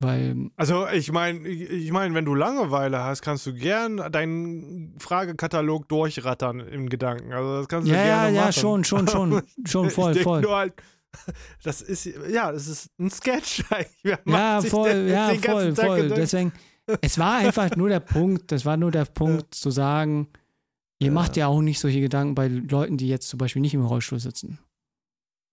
[0.00, 4.98] Weil, Also ich meine, ich, ich mein, wenn du Langeweile hast, kannst du gern deinen
[4.98, 7.32] Fragekatalog durchrattern im Gedanken.
[7.32, 8.52] Also das kannst du ja, ja, gerne ja, machen.
[8.52, 10.40] schon, schon, schon, schon Ich voll, denk voll.
[10.42, 10.74] Nur halt,
[11.62, 14.18] das ist, ja, das ist ein Sketch eigentlich.
[14.26, 15.96] Ja, voll, ja, voll, Tag voll.
[16.02, 16.14] Gedanken?
[16.20, 16.52] Deswegen,
[17.00, 20.28] es war einfach nur der Punkt, das war nur der Punkt zu sagen,
[20.98, 21.12] ihr Ja.
[21.12, 24.20] macht ja auch nicht solche Gedanken bei Leuten, die jetzt zum Beispiel nicht im Rollstuhl
[24.20, 24.58] sitzen.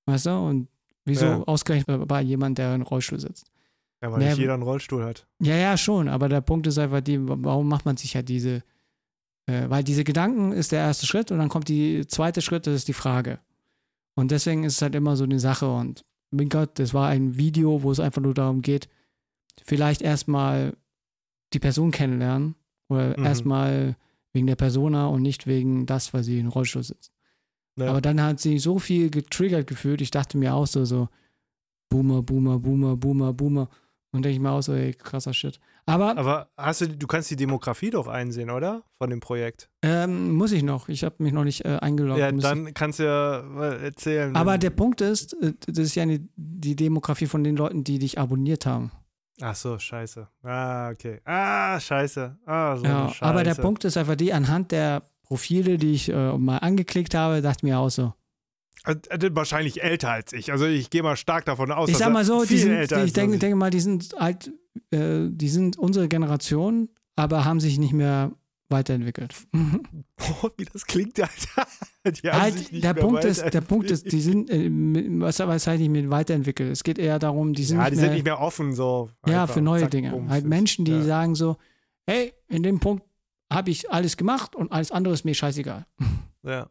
[0.05, 0.31] Weißt du?
[0.31, 0.67] Und
[1.05, 1.43] wieso Ja.
[1.43, 3.51] ausgerechnet bei jemand, der im Rollstuhl sitzt?
[4.01, 5.27] Ja, weil Ja, nicht jeder einen Rollstuhl hat.
[5.41, 8.63] Ja, ja, schon, aber der Punkt ist einfach die, warum macht man sich ja diese,
[9.45, 12.75] äh, weil diese Gedanken ist der erste Schritt und dann kommt die zweite Schritt, das
[12.75, 13.39] ist die Frage.
[14.19, 17.38] Und deswegen ist es halt immer so eine Sache und mein Gott, das war ein
[17.38, 18.88] Video, wo es einfach nur darum geht,
[19.63, 20.75] vielleicht erstmal
[21.53, 22.55] die Person kennenlernen
[22.89, 23.25] oder Mhm.
[23.25, 23.95] erstmal
[24.34, 27.12] wegen der Persona und nicht wegen das, weil sie in Rollstuhl sitzt.
[27.77, 27.88] Ja.
[27.89, 31.08] Aber dann hat sie so viel getriggert gefühlt, ich dachte mir auch so, so
[31.89, 33.69] Boomer, Boomer, Boomer, Boomer, Boomer.
[34.11, 35.59] Und denke ich mir auch so, ey, krasser Shit.
[35.85, 38.83] Aber Aber hast du, du kannst die Demografie doch einsehen, oder?
[38.97, 39.69] Von dem Projekt.
[39.83, 40.89] ähm, muss ich noch.
[40.89, 42.19] Ich habe mich noch nicht äh, eingeloggt.
[42.19, 43.39] ja, ich- dann kannst du ja
[43.73, 44.35] erzählen.
[44.35, 47.99] Aber der Punkt ist, äh, das ist ja eine, die Demografie von den Leuten, die
[47.99, 48.91] dich abonniert haben.
[49.41, 50.27] Ach so, scheiße.
[50.43, 51.21] Ah, okay.
[51.23, 52.37] Ah, scheiße.
[52.45, 53.23] Ah, so ja, Scheiße.
[53.25, 57.41] aber der Punkt ist einfach die, anhand der Profile, die ich äh, mal angeklickt habe,
[57.41, 58.13] dachte mir auch so.
[58.85, 60.51] Äh, äh, Wahrscheinlich älter als ich.
[60.51, 63.03] Also ich gehe mal stark davon aus, Ich dass sag mal so, die sind, älter
[63.03, 64.51] ich denke, denke mal, die sind halt,
[64.91, 68.31] äh, die sind unsere Generation, aber haben sich nicht mehr
[68.69, 69.35] weiterentwickelt.
[69.51, 71.67] Boah, wie das klingt, Alter.
[72.31, 74.69] Halt, der Punkt, ist, der Punkt ist, die sind, äh,
[75.19, 76.71] was, was heißt nicht mit weiterentwickelt?
[76.71, 79.09] Es geht eher darum, die sind, Ja, nicht, die mehr, sind nicht mehr offen, so.
[79.27, 80.11] ja, Einfach für neue zack, Dinge.
[80.11, 80.45] bumm, halt.
[80.45, 81.01] Menschen, die ja.
[81.03, 81.57] sagen so,
[82.07, 83.03] hey, in dem Punkt
[83.51, 85.85] habe ich alles gemacht und alles andere ist mir scheißegal.
[86.43, 86.69] Ja.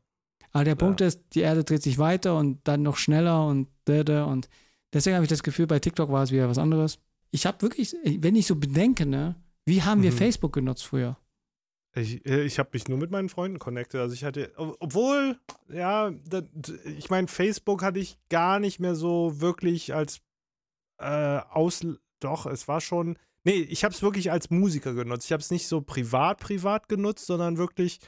[0.53, 4.49] Aber der Punkt ist, die Erde dreht sich weiter und dann noch schneller und und
[4.93, 6.99] deswegen habe ich das Gefühl, bei TikTok war es wieder was anderes.
[7.31, 10.17] Ich habe wirklich, wenn ich so bedenke, ne, wie haben wir Mhm.
[10.17, 11.17] Facebook genutzt früher?
[11.95, 14.01] Ich, äh, ich habe mich nur mit meinen Freunden connected.
[14.01, 15.39] Also ich hatte, ob- obwohl,
[15.71, 16.43] ja, da,
[16.99, 20.21] ich meine, Facebook hatte ich gar nicht mehr so wirklich als
[20.99, 21.87] äh, aus,
[22.21, 25.27] doch, es war schon, nee, ich habe es wirklich als Musiker genutzt.
[25.27, 28.01] Ich habe es nicht so privat, privat genutzt, sondern wirklich,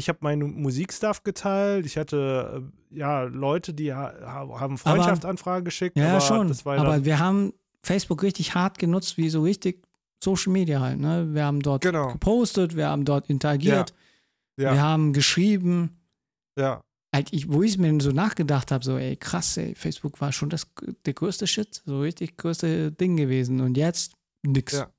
[0.00, 1.86] ich habe meinen Musikstuff geteilt.
[1.86, 4.12] Ich hatte, äh, ja, Leute, die ha
[4.58, 5.96] haben Freundschaftsanfragen geschickt.
[5.96, 6.52] Ja, aber schon.
[6.64, 9.82] Aber wir haben Facebook richtig hart genutzt, wie so richtig
[10.22, 10.98] Social Media halt.
[10.98, 11.28] Ne?
[11.32, 13.94] Wir haben dort genau, gepostet, wir haben dort interagiert,
[14.58, 16.00] ja, wir haben geschrieben.
[16.58, 16.80] ja.
[17.12, 20.48] Halt, ich, wo ich mir so nachgedacht habe, so, ey, krass, ey, Facebook war schon
[20.48, 20.68] das,
[21.04, 23.60] der größte Shit, so richtig größte Ding gewesen.
[23.60, 24.12] Und jetzt
[24.46, 24.74] nix.
[24.74, 24.78] Ja.
[24.78, 24.90] Ja.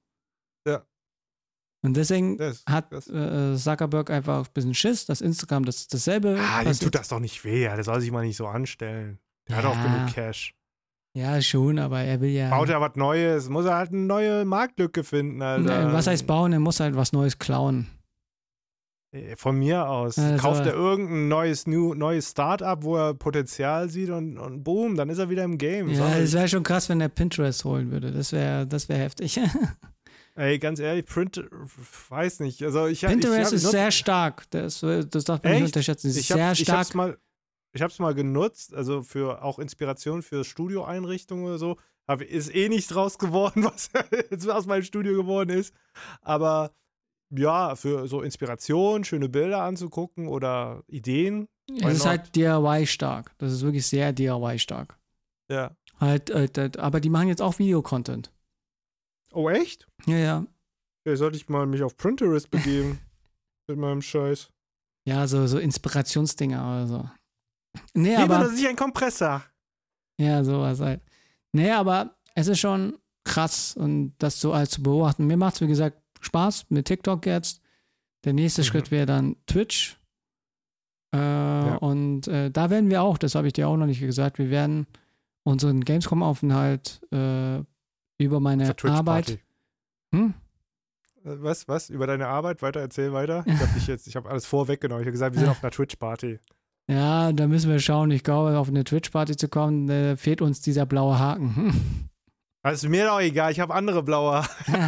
[1.84, 3.08] Und deswegen Das, hat das.
[3.10, 7.20] äh, Zuckerberg einfach ein bisschen Schiss, dass Instagram das dasselbe Ah, dem tut das doch
[7.20, 7.62] nicht weh.
[7.62, 9.18] Der soll sich mal nicht so anstellen.
[9.50, 9.84] Der hat auch Ja.
[9.98, 10.54] genug Cash.
[11.14, 12.50] Ja, schon, aber er will ja.
[12.52, 15.92] Baut er was Neues, muss er halt eine neue Marktlücke finden, Alter.
[15.92, 16.54] Was heißt bauen?
[16.54, 17.88] Er muss halt was Neues klauen.
[19.14, 20.18] Äh, Von mir aus.
[20.18, 24.96] Also- Kauft er irgendein neues, new, neues Start-up, wo er Potenzial sieht und, und boom,
[24.96, 25.90] dann ist er wieder im Game.
[25.90, 28.12] Ja, es wäre schon krass, wenn er Pinterest holen würde.
[28.14, 29.38] Das wäre das wär heftig.
[30.42, 31.38] Ey, ganz ehrlich, Print,
[32.10, 32.64] weiß nicht.
[32.64, 34.50] Also ich, Pinterest ich, ist sehr stark.
[34.50, 36.08] Das, das darf man nicht unterschätzen.
[36.08, 36.80] Ist ich sehr hab, ich stark.
[36.80, 37.16] hab's mal,
[37.74, 41.78] ich hab's mal genutzt, also für auch Inspiration für Studioeinrichtungen oder so.
[42.08, 43.92] Hab, ist eh nicht draus geworden, was
[44.32, 45.76] jetzt aus meinem Studio geworden ist.
[46.22, 46.72] Aber
[47.30, 51.50] ja, für so Inspiration, schöne Bilder anzugucken oder Ideen.
[51.70, 52.08] es ist not?
[52.08, 53.32] halt DIY stark.
[53.38, 54.98] Das ist wirklich sehr DIY stark.
[55.52, 55.76] Ja.
[56.00, 58.31] Halt, äh, das- aber die machen jetzt auch Videocontent.
[59.34, 59.88] Oh, echt?
[60.06, 60.46] Ja, ja.
[61.06, 63.00] Ja, sollte ich mal mich auf Pinterest begeben.
[63.68, 64.50] mit meinem Scheiß.
[65.08, 67.10] Ja, so, so Inspirationsdinger oder so.
[67.94, 68.40] Nee, Lieber, aber.
[68.46, 69.44] dass ich ein Kompressor.
[70.20, 71.02] Ja, sowas halt.
[71.54, 75.26] Nee, aber es ist schon krass und das so alles zu beobachten.
[75.28, 77.62] Mir macht es, wie gesagt, Spaß mit TikTok jetzt.
[78.26, 78.66] Der nächste Mhm.
[78.66, 79.98] Schritt wäre dann Twitch.
[81.14, 84.38] Äh, Und äh, da werden wir auch, das habe ich dir auch noch nicht gesagt,
[84.38, 84.86] wir werden
[85.44, 87.64] unseren Gamescom-Aufenthalt äh,
[88.24, 88.74] über meine.
[88.84, 89.40] Arbeit.
[90.14, 90.34] Hm?
[91.24, 91.90] Äh, Was, was?
[91.90, 92.62] Über deine Arbeit?
[92.62, 93.44] Weiter, erzähl weiter.
[93.46, 95.02] Ich habe dich jetzt, ich habe alles vorweggenommen.
[95.02, 96.40] Ich habe gesagt, wir sind auf einer Twitch-Party.
[96.88, 98.12] Ja, da müssen wir schauen.
[98.12, 101.56] Ich glaube, auf eine Twitch-Party zu kommen, äh, fehlt uns dieser blaue Haken.
[101.56, 101.74] Hm.
[102.64, 104.44] Das ist mir doch egal, ich habe andere blaue.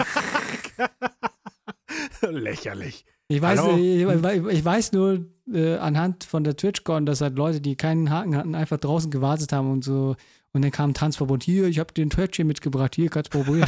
[2.22, 3.06] Lächerlich.
[3.28, 7.76] Ich weiß, ich, ich weiß nur äh, anhand von der TwitchCon, dass halt Leute, die
[7.76, 10.15] keinen Haken hatten, einfach draußen gewartet haben und so.
[10.56, 11.44] Und dann kam ein Tanzverbot.
[11.44, 12.94] Hier, ich habe den Twitch hier mitgebracht.
[12.96, 13.68] Hier, kannst du probieren.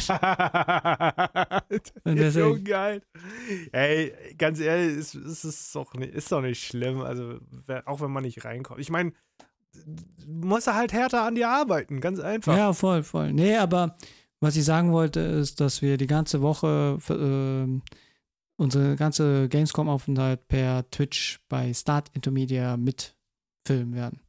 [2.04, 3.02] Und deswegen- so geil.
[3.72, 7.00] Ey, ganz ehrlich, es, es ist, doch nicht, ist doch nicht schlimm.
[7.00, 7.40] Also,
[7.86, 8.80] auch wenn man nicht reinkommt.
[8.80, 9.12] Ich meine,
[10.26, 12.56] muss er halt härter an dir arbeiten, ganz einfach.
[12.56, 13.32] ja, voll, voll.
[13.32, 13.96] Nee, aber
[14.40, 17.80] was ich sagen wollte, ist, dass wir die ganze Woche äh,
[18.58, 24.20] unsere ganze Gamescom-Aufenthalt per Twitch bei Start Intermedia mitfilmen werden.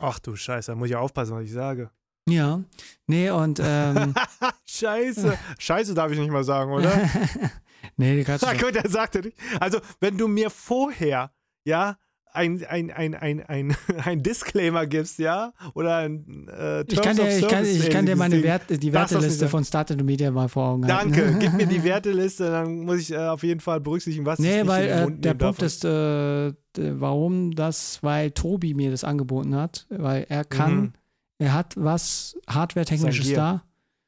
[0.00, 1.90] Ach du Scheiße, da muss ich aufpassen, was ich sage.
[2.28, 2.62] Ja.
[3.06, 4.14] Nee, und ähm,
[4.66, 5.38] Scheiße.
[5.58, 6.90] Scheiße darf ich nicht mal sagen, oder?
[7.96, 8.58] nee, die kannst du schon.
[8.58, 9.36] gut, er sagte nicht.
[9.58, 11.32] Also, wenn du mir vorher,
[11.64, 11.96] ja,
[12.32, 17.38] ein, ein, ein, ein, ein, ein Disclaimer gibst, ja, oder ein äh, Ich kann, dir,
[17.38, 18.42] ich, kann, ich kann dir meine.
[18.42, 21.12] Wert, die Werteliste nicht von Start Media mal vor Augen halten.
[21.12, 24.44] Danke, gib mir die Werteliste, dann muss ich äh, auf jeden Fall berücksichtigen, was ich
[24.44, 25.34] Nee, nicht weil in den äh, der.
[25.34, 30.92] Punkt ist, äh, warum das, weil Tobi mir das angeboten hat, weil er kann, Mhm.
[31.38, 33.62] er hat was Hardware-technisches da.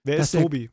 [0.05, 0.71] Wer ist er- Tobi?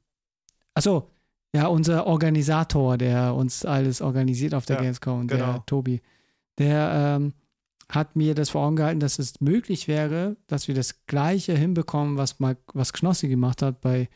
[0.75, 1.09] Achso,
[1.55, 5.63] ja, unser Organisator, der uns alles organisiert auf der Ja, Gamescom, der genau.
[5.65, 5.99] Tobi,
[6.59, 7.33] der ähm,
[7.91, 12.17] hat mir das vor Augen gehalten, dass es möglich wäre, dass wir das Gleiche hinbekommen,
[12.17, 14.09] was mal, was Knossi gemacht hat bei,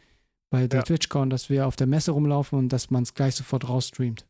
[0.51, 0.83] bei der Ja.
[0.83, 4.27] TwitchCon, dass wir auf der Messe rumlaufen und dass man es gleich sofort rausstreamt.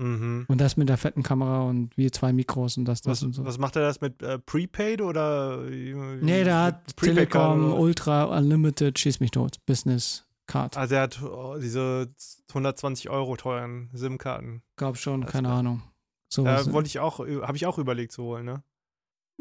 [0.00, 0.44] Mhm.
[0.48, 3.32] Und das mit der fetten Kamera und wir zwei Mikros und das, das Was, und
[3.32, 3.44] so.
[3.44, 5.64] was macht er das mit äh, Prepaid oder?
[5.68, 10.76] äh, nee, der hat Prepaid Telekom oder- Ultra Unlimited, schieß mich tot, Business Card.
[10.76, 12.10] Also er hat oh, diese
[12.50, 14.62] 120 Euro teuren SIM-Karten.
[14.76, 15.48] Glaub schon, Alles keine.
[15.50, 15.82] Ahnung.
[16.28, 18.62] So Da wollte ich auch, habe ich auch überlegt zu holen, ne?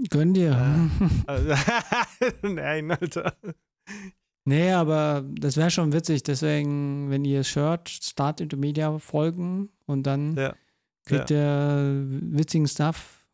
[0.09, 0.89] Gönn dir.
[1.27, 1.53] Also,
[2.43, 3.35] Nein, Alter.
[4.45, 6.23] Nee, aber das wäre schon witzig.
[6.23, 10.55] Deswegen, wenn ihr es hört, Start Intermedia folgen und dann Ja.
[11.05, 13.25] kriegt der witzigen Stuff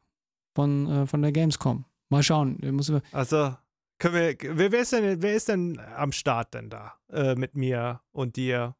[0.55, 1.85] von, äh, von der Gamescom.
[2.09, 2.57] Mal schauen.
[2.71, 3.55] Muss Also,
[3.99, 6.93] können wir, wer, wer, ist denn, wer ist denn am Start denn da?
[7.11, 8.75] Äh, mit mir und dir?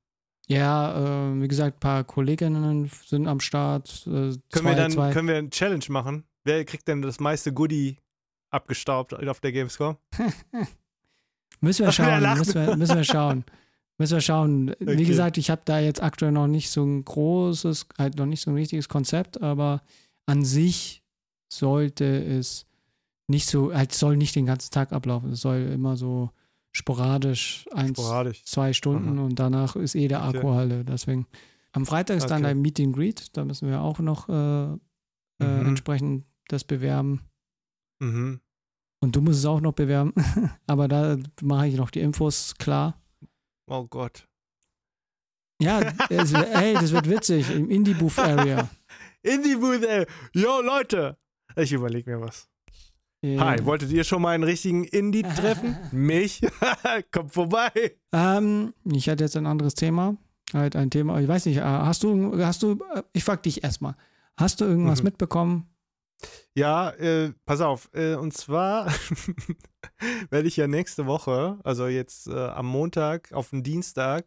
[0.47, 4.03] Ja, äh, wie gesagt, ein paar Kolleginnen sind am Start.
[4.05, 5.11] Äh, Können zwei, wir dann zwei.
[5.13, 6.25] können wir eine Challenge machen?
[6.43, 7.97] Wer kriegt denn das meiste Goodie
[8.49, 9.97] abgestaubt auf der Gamescom?
[11.61, 13.45] Müssen wir schauen, müssen wir, müssen wir schauen.
[13.97, 14.71] Müssen wir schauen.
[14.71, 14.97] Okay.
[14.97, 18.41] Wie gesagt, ich habe da jetzt aktuell noch nicht so ein großes, halt noch nicht
[18.41, 19.81] so ein richtiges Konzept, aber
[20.25, 21.03] an sich
[21.47, 22.65] sollte es
[23.27, 25.31] nicht so, halt soll nicht den ganzen Tag ablaufen.
[25.31, 26.31] Es soll immer so
[26.73, 28.43] sporadisch eins, Sporadisch.
[28.45, 30.23] zwei Stunden und danach ist eh der.
[30.23, 30.83] Akku Halle.
[30.83, 31.27] Deswegen.
[31.71, 32.51] Am Freitag ist dann Okay.
[32.51, 34.33] ein Meet and Greet, da müssen wir auch noch äh,
[34.73, 34.77] äh,
[35.39, 35.65] Mhm.
[35.67, 37.21] entsprechend das bewerben.
[37.99, 38.41] Mhm.
[39.01, 40.13] Und du musst es auch noch bewerben.
[40.67, 43.01] Aber da mache ich noch die Infos klar.
[43.67, 44.27] Oh Gott.
[45.61, 48.69] Ja, es, ey, das wird witzig im Indie Booth Area.
[49.23, 50.05] Indie Booth, ey.
[50.33, 51.17] Yo, Leute.
[51.55, 52.47] Ich überlege mir was.
[53.23, 55.77] Äh, Hi, wolltet ihr schon mal einen richtigen Indie treffen?
[55.91, 56.41] Mich?
[57.11, 57.71] Kommt vorbei.
[58.11, 60.17] Ähm, ich hatte jetzt ein anderes Thema.
[60.53, 63.63] Halt ein Thema, ich weiß nicht, äh, hast du, hast du, äh, ich frag dich
[63.63, 63.95] erstmal,
[64.37, 65.05] hast du irgendwas Mhm.
[65.05, 65.69] mitbekommen?
[66.53, 67.89] Ja, äh, pass auf.
[67.93, 68.87] Äh, und zwar
[70.29, 74.25] werde ich ja nächste Woche, also jetzt äh, am Montag auf den Dienstag,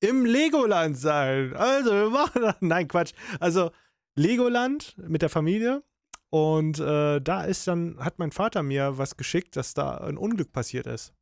[0.00, 1.54] im Legoland sein.
[1.54, 2.54] Also, wir machen das.
[2.60, 3.12] Nein, Quatsch.
[3.40, 3.70] Also,
[4.14, 5.82] Legoland mit der Familie.
[6.30, 10.52] Und äh, da ist dann, hat mein Vater mir was geschickt, dass da ein Unglück
[10.52, 11.12] passiert ist.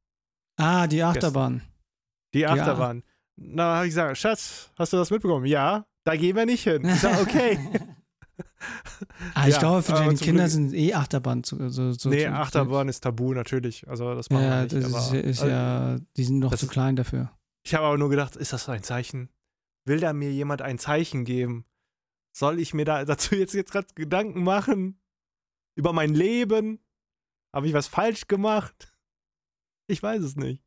[0.59, 1.63] Ah, die Achterbahn.
[2.35, 2.51] Die Ja.
[2.53, 3.03] Achterbahn.
[3.37, 5.45] Na, habe ich gesagt, Schatz, hast du das mitbekommen?
[5.47, 6.85] Ja, da gehen wir nicht hin.
[6.87, 7.59] Ich sage, okay.
[9.35, 12.25] ah, ich Ja, glaube, für deine Kinder Glück- sind eh Achterbahn zu, so, so nee,
[12.25, 13.87] zu, Achterbahn ist tabu natürlich.
[13.89, 14.87] Also, das machen Ja, wir das nicht.
[14.87, 17.31] ist, aber, ist also, ja, die sind noch das zu ist- klein dafür.
[17.65, 19.29] Ich habe aber nur gedacht, ist das ein Zeichen?
[19.85, 21.65] Will da mir jemand ein Zeichen geben?
[22.37, 25.01] Soll ich mir da dazu jetzt, jetzt gerade Gedanken machen?
[25.75, 26.81] Über mein Leben?
[27.55, 28.95] Habe ich was falsch gemacht?
[29.87, 30.63] Ich weiß es nicht.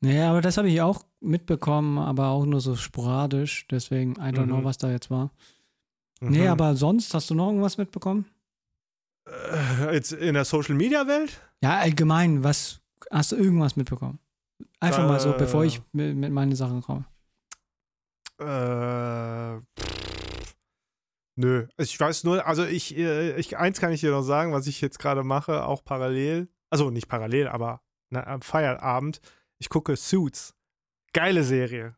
[0.00, 3.68] Naja, aber das habe ich auch mitbekommen, aber auch nur so sporadisch.
[3.70, 4.64] Deswegen, I don't know, Mhm.
[4.64, 5.30] was da jetzt war.
[6.20, 6.48] Nee, Mhm.
[6.48, 8.24] aber sonst hast du noch irgendwas mitbekommen?
[9.28, 11.40] Äh, Jetzt in der Social Media Welt?
[11.62, 12.80] Ja, allgemein, was
[13.12, 14.18] hast du irgendwas mitbekommen?
[14.80, 15.38] Einfach mal so, Äh.
[15.38, 17.04] bevor ich mit, mit meinen Sachen komme.
[18.40, 20.54] Äh, pff,
[21.42, 21.66] nö.
[21.76, 24.80] Ich weiß nur, also ich, äh, ich, eins kann ich dir noch sagen, was ich
[24.80, 26.48] jetzt gerade mache, auch parallel.
[26.70, 29.20] Also nicht parallel, aber na, am Feierabend.
[29.58, 30.54] Ich gucke Suits.
[31.12, 31.96] Geile Serie.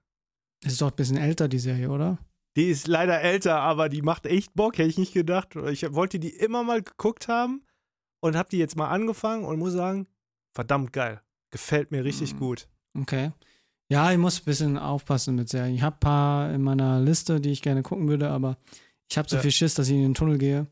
[0.62, 2.18] Das ist doch ein bisschen älter, die Serie, oder?
[2.56, 5.56] Die ist leider älter, aber die macht echt Bock, hätte ich nicht gedacht.
[5.70, 7.64] Ich wollte die immer mal geguckt haben
[8.20, 10.06] und habe die jetzt mal angefangen und muss sagen,
[10.54, 11.20] verdammt geil.
[11.50, 12.38] Gefällt mir richtig Mhm.
[12.38, 12.68] gut.
[12.98, 13.32] Okay.
[13.90, 15.74] Ja, ich muss ein bisschen aufpassen mit Serien.
[15.74, 18.56] Ich habe ein paar in meiner Liste, die ich gerne gucken würde, aber
[19.10, 19.42] ich habe so Ja.
[19.42, 20.66] viel Schiss, dass ich in den Tunnel gehe.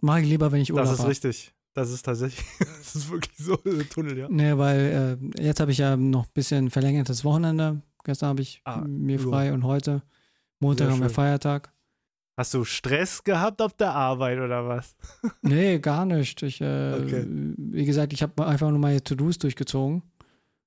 [0.00, 1.10] Mache ich lieber, wenn ich Urlaub Das ist habe.
[1.10, 1.54] richtig.
[1.74, 4.26] Das ist tatsächlich, das ist wirklich so ein Tunnel, ja.
[4.28, 7.80] Nee, weil äh, jetzt habe ich ja noch ein bisschen verlängertes Wochenende.
[8.04, 9.22] Gestern habe ich Ah, mir ja.
[9.22, 10.02] frei und heute.
[10.60, 11.08] Montag haben wir.
[11.10, 11.72] Feiertag.
[12.36, 14.96] Hast du Stress gehabt auf der Arbeit oder was?
[15.42, 16.42] Nee, gar nicht.
[16.42, 17.24] Ich, äh, Okay.
[17.28, 20.02] Wie gesagt, ich habe einfach nur meine To-Dos durchgezogen.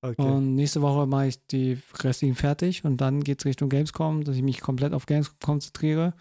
[0.02, 0.22] Okay.
[0.22, 4.36] Und nächste Woche mache ich die restlichen fertig und dann geht es Richtung Gamescom, dass
[4.36, 6.14] ich mich komplett auf Gamescom konzentriere.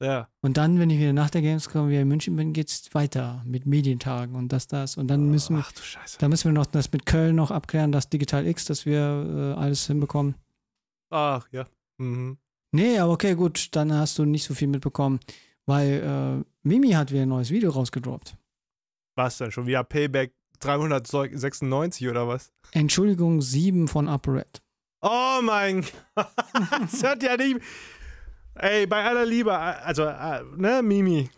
[0.00, 0.28] Ja.
[0.42, 3.42] Und dann, wenn ich wieder nach der Gamescom wieder in München bin, geht es weiter
[3.44, 4.96] mit Medientagen und das, das.
[4.96, 8.08] Und dann müssen wir, Ach dann müssen wir noch das mit Köln noch abklären, das
[8.08, 10.34] Digital X, dass wir äh, alles hinbekommen.
[11.10, 11.66] Ach ja.
[11.98, 12.38] Mhm.
[12.72, 15.20] Nee, aber okay, gut, dann hast du nicht so viel mitbekommen,
[15.66, 18.36] weil äh, Mimi hat wieder ein neues Video rausgedroppt.
[19.16, 19.50] Was denn?
[19.50, 22.52] Schon wieder Payback 396 oder was?
[22.72, 24.62] Entschuldigung, 7 von ApoRed.
[25.00, 25.82] Oh mein
[26.14, 26.28] Gott.
[26.80, 27.60] Das hört ja nicht.
[28.58, 30.04] Ey, bei aller Liebe, also,
[30.56, 31.30] ne, Mimi.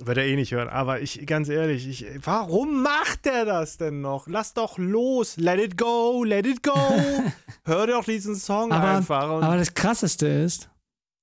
[0.00, 4.00] Wird er eh nicht hören, aber ich, ganz ehrlich, ich, warum macht er das denn
[4.00, 4.28] noch?
[4.28, 5.36] Lass doch los.
[5.38, 6.74] Let it go, let it go.
[7.64, 9.22] Hör doch diesen Song Aber- einfach.
[9.42, 10.70] Aber das Krasseste ist,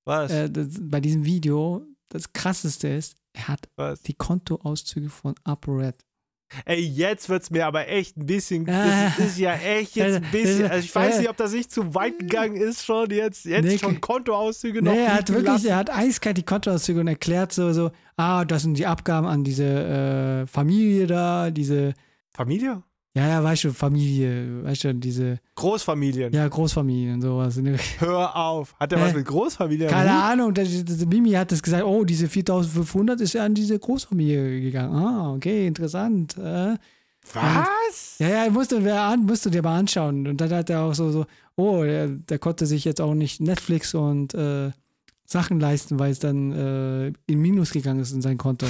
[0.04, 0.30] was?
[0.30, 4.02] äh, das, bei diesem Video, das Krasseste ist, er hat was?
[4.02, 6.04] die Kontoauszüge von ApoRed.
[6.64, 8.66] Ey, jetzt wird's mir aber echt ein bisschen.
[8.66, 10.70] Das ist ja echt jetzt ein bisschen.
[10.70, 13.44] Also ich weiß nicht, ob das nicht zu weit gegangen ist schon jetzt.
[13.44, 14.92] Jetzt Nee, schon Kontoauszüge noch.
[14.92, 15.66] Nee, er hat wirklich, lassen.
[15.66, 19.44] er hat eiskalt die Kontoauszüge und erklärt so, so, ah, das sind die Abgaben an
[19.44, 21.94] diese äh, Familie da, diese,
[22.36, 22.82] Familie?
[23.16, 26.34] Ja, ja, weißt du, Familie, weißt du, diese, Großfamilien.
[26.34, 27.58] ja, Großfamilien und sowas.
[27.98, 28.74] Hör auf.
[28.78, 29.04] Hat er Hä?
[29.06, 29.88] was mit Großfamilien?
[29.88, 30.22] am Keine Hut?
[30.22, 34.60] Ahnung, das, das, Mimi hat das gesagt, oh, diese 4500 ist ja an diese Großfamilie
[34.60, 34.94] gegangen.
[34.94, 36.36] Ah, okay, interessant.
[36.36, 36.76] Äh,
[37.32, 38.16] Was?
[38.18, 40.26] ja, ja, musst du, an, musst du dir mal anschauen.
[40.26, 41.24] Und dann hat er auch so, so
[41.56, 44.72] oh, der, der konnte sich jetzt auch nicht Netflix und äh,
[45.24, 48.66] Sachen leisten, weil es dann äh, in Minus gegangen ist in sein Konto.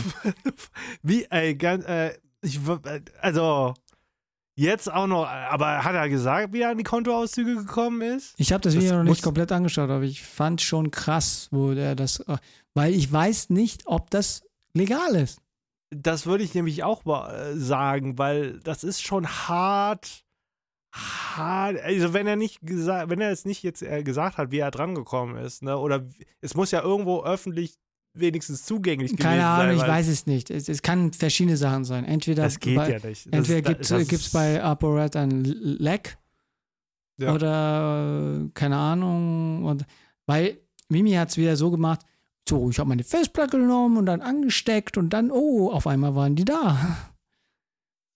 [1.02, 3.74] Wie, ey, ganz, äh, ich, äh, also,
[4.56, 8.34] jetzt auch noch, aber hat er gesagt, wie er an die Kontoauszüge gekommen ist?
[8.38, 11.74] Ich habe das, Das Video noch nicht komplett angeschaut, aber ich fand schon krass, wo
[11.74, 12.24] der das,
[12.74, 14.42] weil ich weiß nicht, ob das
[14.72, 15.40] legal ist.
[15.90, 20.24] Das würde ich nämlich auch äh, sagen, weil das ist schon hart.
[20.92, 21.78] Hart.
[21.80, 24.70] Also wenn er nicht gesagt, wenn er es nicht jetzt äh, gesagt hat, wie er
[24.70, 25.76] drangekommen ist, ne?
[25.76, 26.06] Oder
[26.40, 27.78] es muss ja irgendwo öffentlich
[28.18, 29.86] wenigstens zugänglich gewesen Keine Ahnung, sein.
[29.86, 30.50] ich weiß es nicht.
[30.50, 32.04] Es, es kann verschiedene Sachen sein.
[32.04, 33.26] Entweder Das geht bei, ja nicht.
[33.26, 36.18] Das entweder gibt das es ist- bei ApoRed ein Leck
[37.18, 37.34] Ja.
[37.34, 39.64] oder äh, keine Ahnung.
[39.64, 39.84] Und,
[40.26, 40.58] weil
[40.88, 42.00] Mimi hat es wieder so gemacht,
[42.48, 46.36] so, ich habe meine Festplatte genommen und dann angesteckt und dann, oh, auf einmal waren
[46.36, 46.96] die da.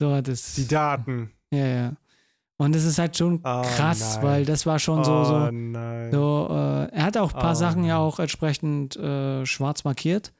[0.03, 0.55] So hat es.
[0.55, 1.30] Die Daten.
[1.53, 1.92] Ja, ja.
[2.61, 4.22] Und es ist halt schon Oh, krass, nein.
[4.22, 6.12] weil das war schon so, oh so, nein.
[6.12, 8.02] so äh, er hat auch ein paar Oh, Sachen ja nein.
[8.06, 10.34] auch entsprechend äh, schwarz markiert.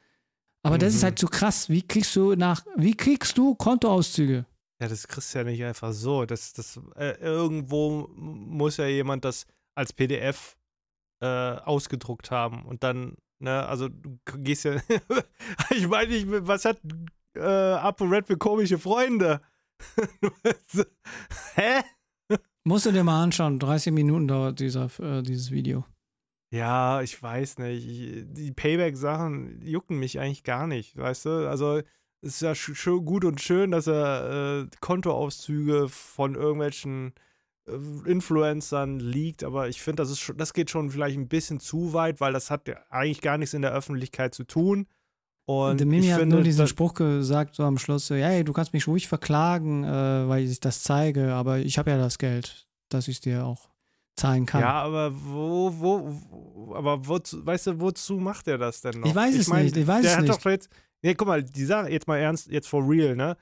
[0.63, 1.05] Aber das ist Mhm.
[1.07, 1.71] halt so krass.
[1.71, 4.45] Wie kriegst du nach, wie kriegst du Kontoauszüge?
[4.83, 6.27] Ja, das kriegst du ja nicht einfach so.
[6.27, 10.59] Das, das, äh, irgendwo muss ja jemand das als PDF
[11.23, 14.75] äh, ausgedruckt haben und dann, ne, also du gehst ja,
[15.71, 16.77] ich meine, ich, was hat
[17.35, 19.41] äh, ApoRed für komische Freunde?
[21.55, 21.81] Hä?
[22.65, 23.59] Musst du dir mal anschauen.
[23.59, 25.85] 30 Minuten dauert dieser, äh, dieses Video.
[26.53, 27.87] Ja, ich weiß nicht.
[27.87, 31.49] Ich, die Payback-Sachen jucken mich eigentlich gar nicht, weißt du?
[31.49, 31.81] Also,
[32.23, 37.15] es ist ja gut und schön, dass er äh, Kontoauszüge von irgendwelchen
[37.67, 37.73] äh,
[38.05, 42.33] Influencern liegt, aber ich finde, das, das geht schon vielleicht ein bisschen zu weit, weil
[42.33, 44.87] das hat ja eigentlich gar nichts in der Öffentlichkeit zu tun.
[45.51, 48.15] Und der Mimi ich hat finde, nur diesen das- Spruch gesagt, so am Schluss, so,
[48.15, 51.99] hey, du kannst mich ruhig verklagen, äh, weil ich das zeige, aber ich habe ja
[51.99, 53.69] das Geld, dass ich es dir auch
[54.17, 54.61] zahlen kann.
[54.61, 59.09] Ja, aber wo, wo, aber wozu, weißt du, wozu macht er das denn noch?
[59.09, 60.35] Ich weiß es mein, nicht, ich weiß der es hat nicht.
[60.45, 60.69] Doch jetzt,
[61.03, 63.37] nee, guck mal, die Sache, jetzt mal ernst, jetzt for real, ne?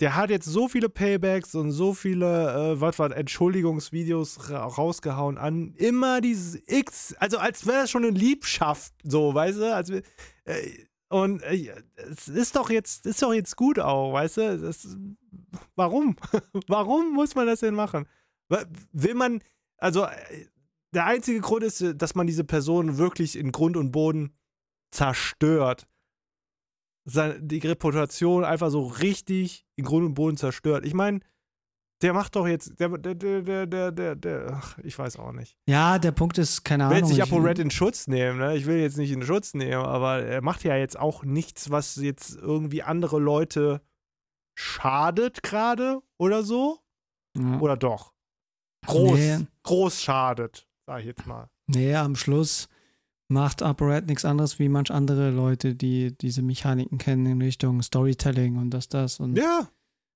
[0.00, 5.38] Der hat jetzt so viele Paybacks und so viele, äh, was war, Entschuldigungsvideos ra rausgehauen
[5.38, 9.74] an immer dieses X, also als wäre es schon eine Liebschaft, so, weißt du?
[9.74, 10.02] Als, wär-
[10.44, 10.68] äh,
[11.12, 14.58] und äh, es ist doch jetzt, ist doch jetzt gut auch, weißt du?
[14.58, 14.96] Das,
[15.76, 16.16] warum?
[16.68, 18.08] warum muss man das denn machen?
[18.92, 19.42] Will man,
[19.76, 20.46] also äh,
[20.94, 24.34] der einzige Grund ist, äh, dass man diese Person wirklich in Grund und Boden
[24.90, 25.86] zerstört.
[27.04, 30.86] Seine, die Reputation einfach so richtig in Grund und Boden zerstört.
[30.86, 31.20] Ich meine,
[32.02, 35.32] der macht doch jetzt, der, der, der, der, der, der, der ach, ich weiß auch
[35.32, 35.56] nicht.
[35.68, 37.08] Ja, der Punkt ist, keine Ich will Ahnung.
[37.10, 38.56] jetzt nicht ich- ApoRed in Schutz nehmen, ne?
[38.56, 41.96] Ich will jetzt nicht in Schutz nehmen, aber er macht ja jetzt auch nichts, was
[41.96, 43.80] jetzt irgendwie andere Leute
[44.54, 46.78] schadet gerade oder so.
[47.36, 47.58] ja.
[47.60, 48.12] Oder doch?
[48.86, 49.46] Groß, Nee.
[49.62, 51.48] groß schadet, sag ich jetzt mal.
[51.68, 52.68] Nee, am Schluss
[53.28, 58.56] macht ApoRed nichts anderes wie manch andere Leute, die diese Mechaniken kennen in Richtung Storytelling
[58.58, 59.20] und das, das.
[59.20, 59.68] Und, Ja,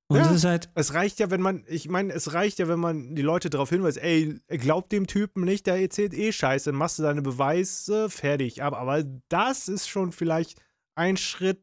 [0.08, 0.48] und ja.
[0.48, 3.50] halt, es reicht ja, wenn man, ich meine, es reicht ja, wenn man die Leute
[3.50, 7.22] darauf hinweist, ey, glaubt dem Typen nicht, der erzählt eh Scheiße, dann machst du deine
[7.22, 8.62] Beweise, fertig.
[8.62, 10.60] Aber, aber das ist schon vielleicht
[10.94, 11.62] ein Schritt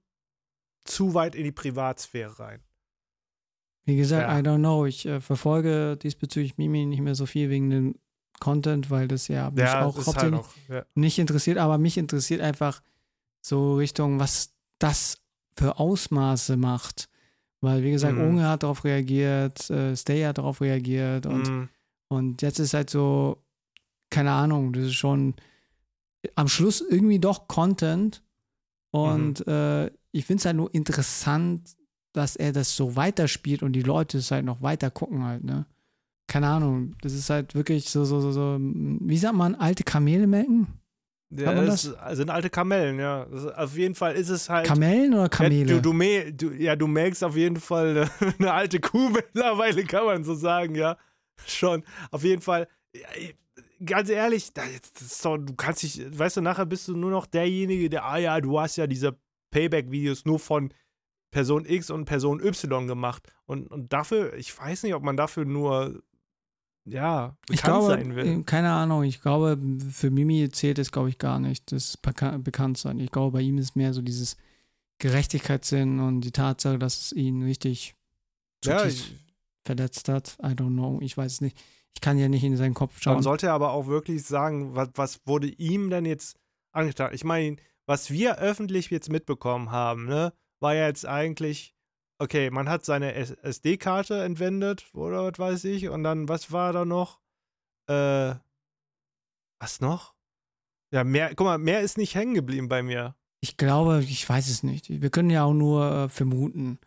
[0.83, 2.61] zu weit in die Privatsphäre rein.
[3.85, 4.37] wie gesagt, Ja.
[4.39, 4.85] I don't know.
[4.85, 7.95] Ich äh, verfolge diesbezüglich Mimi nicht mehr so viel wegen dem
[8.39, 10.49] Content, weil das ja mich Ja, auch halt hauptsächlich auch.
[10.67, 10.85] Ja.
[10.95, 12.81] nicht interessiert, aber mich interessiert einfach
[13.41, 15.17] so Richtung, was das
[15.55, 17.07] für Ausmaße macht.
[17.63, 18.23] Weil, wie gesagt, Mhm.
[18.27, 21.69] Unge hat darauf reagiert, äh, Stay hat darauf reagiert und, Mm,
[22.09, 23.41] und jetzt ist halt so,
[24.09, 25.33] keine Ahnung, das ist schon
[26.35, 28.21] am Schluss irgendwie doch Content
[28.91, 31.77] und äh, ich finde es halt nur interessant,
[32.11, 35.65] dass er das so weiterspielt und die Leute es halt noch weiter gucken halt, ne?
[36.27, 40.27] Keine Ahnung, das ist halt wirklich so, so, so, so, wie sagt man, alte Kamele
[40.27, 40.67] melken?
[41.41, 41.81] Ja, man das
[42.11, 43.25] sind alte Kamellen, ja.
[43.25, 44.67] Das, auf jeden Fall ist es halt.
[44.67, 45.73] Kamellen oder Kamele?
[45.73, 47.89] Ja, du, du, du, ja, du melkst auf jeden Fall
[48.21, 50.97] eine, eine alte Kuh mittlerweile, kann man so sagen, ja.
[51.47, 51.83] Schon.
[52.11, 53.07] Auf jeden Fall, ja,
[53.85, 54.61] ganz ehrlich, da-
[54.93, 58.05] das ist doch, du kannst dich, weißt du, nachher bist du nur noch derjenige, der,
[58.05, 59.17] ah ja, du hast ja diese
[59.51, 60.73] Payback-Videos nur von
[61.31, 63.23] Person X und Person Y gemacht.
[63.45, 66.01] Und, und dafür, ich weiß nicht, ob man dafür nur,
[66.85, 68.41] ja, bekannt ich glaube, sein will.
[68.41, 69.57] äh, keine Ahnung, ich glaube,
[69.91, 72.99] für Mimi zählt es, glaube ich, gar nicht, das Beka bekannt sein.
[72.99, 74.37] Ich glaube, bei ihm ist mehr so dieses
[74.99, 77.95] Gerechtigkeitssinn und die Tatsache, dass es ihn richtig
[78.65, 79.15] Ja, ich,
[79.65, 80.37] verletzt hat.
[80.41, 81.57] I don't know, ich weiß es nicht.
[81.95, 83.23] Ich kann ja nicht in seinen Kopf Man schauen.
[83.23, 86.37] sollte aber auch wirklich sagen, was, was wurde ihm denn jetzt
[86.71, 87.11] angetan?
[87.13, 91.73] Ich meine, was wir öffentlich jetzt mitbekommen haben, ne, war ja jetzt eigentlich,
[92.19, 96.85] okay, man hat seine SD-Karte entwendet oder was weiß ich, und dann, was war da
[96.85, 97.19] noch?
[97.87, 98.35] Äh,
[99.59, 100.13] was noch?
[100.91, 103.15] Ja, mehr, guck mal, mehr ist nicht hängen geblieben bei mir.
[103.41, 104.89] Ich glaube, ich weiß es nicht.
[105.01, 106.79] Wir können ja auch nur äh, vermuten.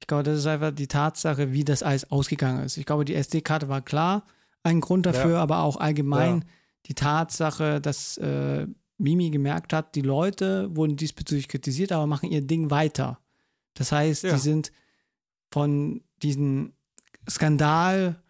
[0.00, 2.76] Ich glaube, das ist einfach die Tatsache, wie das alles ausgegangen ist.
[2.76, 4.24] Ich glaube, die SD-Karte war klar,
[4.62, 5.42] ein Grund dafür, Ja.
[5.42, 6.46] aber auch allgemein Ja.
[6.86, 8.66] die Tatsache, dass äh,
[8.96, 13.18] Mimi gemerkt hat, die Leute wurden diesbezüglich kritisiert, aber machen ihr Ding weiter.
[13.78, 14.32] Das heißt, Ja.
[14.34, 14.72] die sind
[15.52, 16.72] von diesem
[17.28, 18.20] Skandal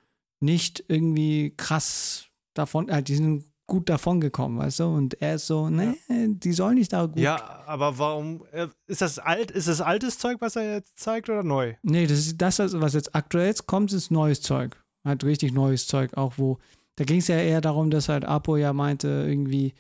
[0.40, 4.84] nicht irgendwie krass davon, äh, die sind gut davon gekommen, weißt du?
[4.86, 7.18] Und er ist so, ne, die sollen nicht da gut.
[7.18, 8.44] Ja, aber warum?
[8.52, 9.50] äh, Ist das alt?
[9.50, 11.74] Ist das altes Zeug, was er jetzt zeigt oder neu?
[11.82, 14.82] Nee, das ist das, was jetzt aktuell jetzt kommt, ist neues Zeug.
[15.04, 16.58] Halt richtig neues Zeug, auch wo.
[16.96, 19.74] Da ging es ja eher darum, dass halt Apo ja meinte, irgendwie,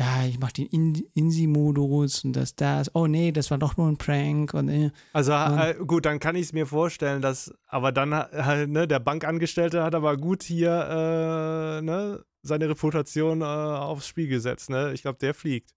[0.00, 2.94] ja, ich mach den In Insi-Modus und das, das.
[2.94, 4.90] Oh nee, das war doch nur ein Prank und äh.
[5.12, 8.98] Also äh, gut, dann kann ich es mir vorstellen, dass, aber dann halt, ne, der
[8.98, 14.92] Bankangestellte hat aber gut hier äh, ne, seine Reputation äh, aufs Spiel gesetzt, ne?
[14.94, 15.74] Ich glaube, der fliegt.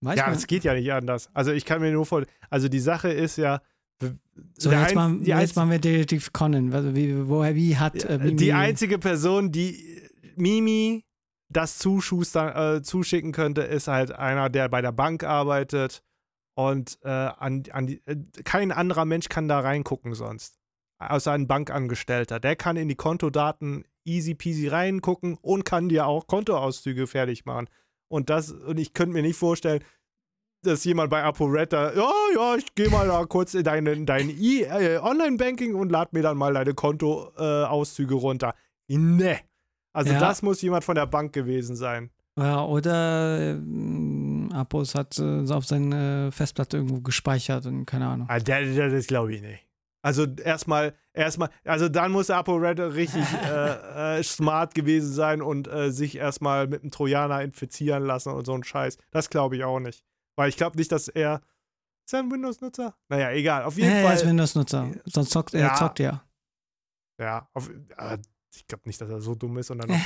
[0.00, 1.28] Weiß ja, es geht ja nicht anders.
[1.34, 3.60] Also ich kann mir nur vor, also die Sache ist ja,
[4.56, 6.72] So, jetzt, mal, die, jetzt machen wir Detektiv Conan.
[6.72, 10.00] Also wie, woher, wie hat äh, Mimi, die einzige Person, die
[10.36, 11.04] Mimi
[11.50, 16.02] das äh, zuschicken könnte, ist halt einer, der bei der Bank arbeitet
[16.54, 20.58] und äh, an, an die, äh, kein anderer Mensch kann da reingucken sonst.
[21.00, 22.40] Außer ein Bankangestellter.
[22.40, 27.68] Der kann in die Kontodaten easy peasy reingucken und kann dir auch Kontoauszüge fertig machen.
[28.10, 29.84] Und das, und ich könnte mir nicht vorstellen,
[30.64, 34.06] dass jemand bei ApoRed da, ja, ja, ich gehe mal da kurz in deine, in
[34.06, 38.54] dein I- äh, Online-Banking und lad mir dann mal deine Kontoauszüge Auszüge runter.
[38.88, 39.38] Ne.
[39.98, 40.20] Also Ja.
[40.20, 42.10] das muss jemand von der Bank gewesen sein.
[42.38, 48.28] Ja, oder äh, Apos hat äh, auf seine Festplatte irgendwo gespeichert und keine Ahnung.
[48.30, 49.66] Ah, der, der, das glaube ich nicht.
[50.02, 55.90] Also erstmal, erstmal, also dann muss ApoRed richtig äh, äh, smart gewesen sein und äh,
[55.90, 58.98] sich erstmal mit einem Trojaner infizieren lassen und so ein Scheiß.
[59.10, 60.04] Das glaube ich auch nicht.
[60.36, 61.40] Weil ich glaube nicht, dass er.
[62.06, 62.94] Ist er ein Windows-Nutzer?
[63.08, 63.64] Naja, egal.
[63.64, 64.14] Auf jeden Ja, er Fall.
[64.14, 64.92] ist Windows-Nutzer.
[65.06, 65.74] Sonst zockt er Ja.
[65.74, 66.22] zockt er.
[67.20, 68.18] Ja, auf, äh,
[68.54, 70.00] ich glaube nicht, dass er so dumm ist und dann auf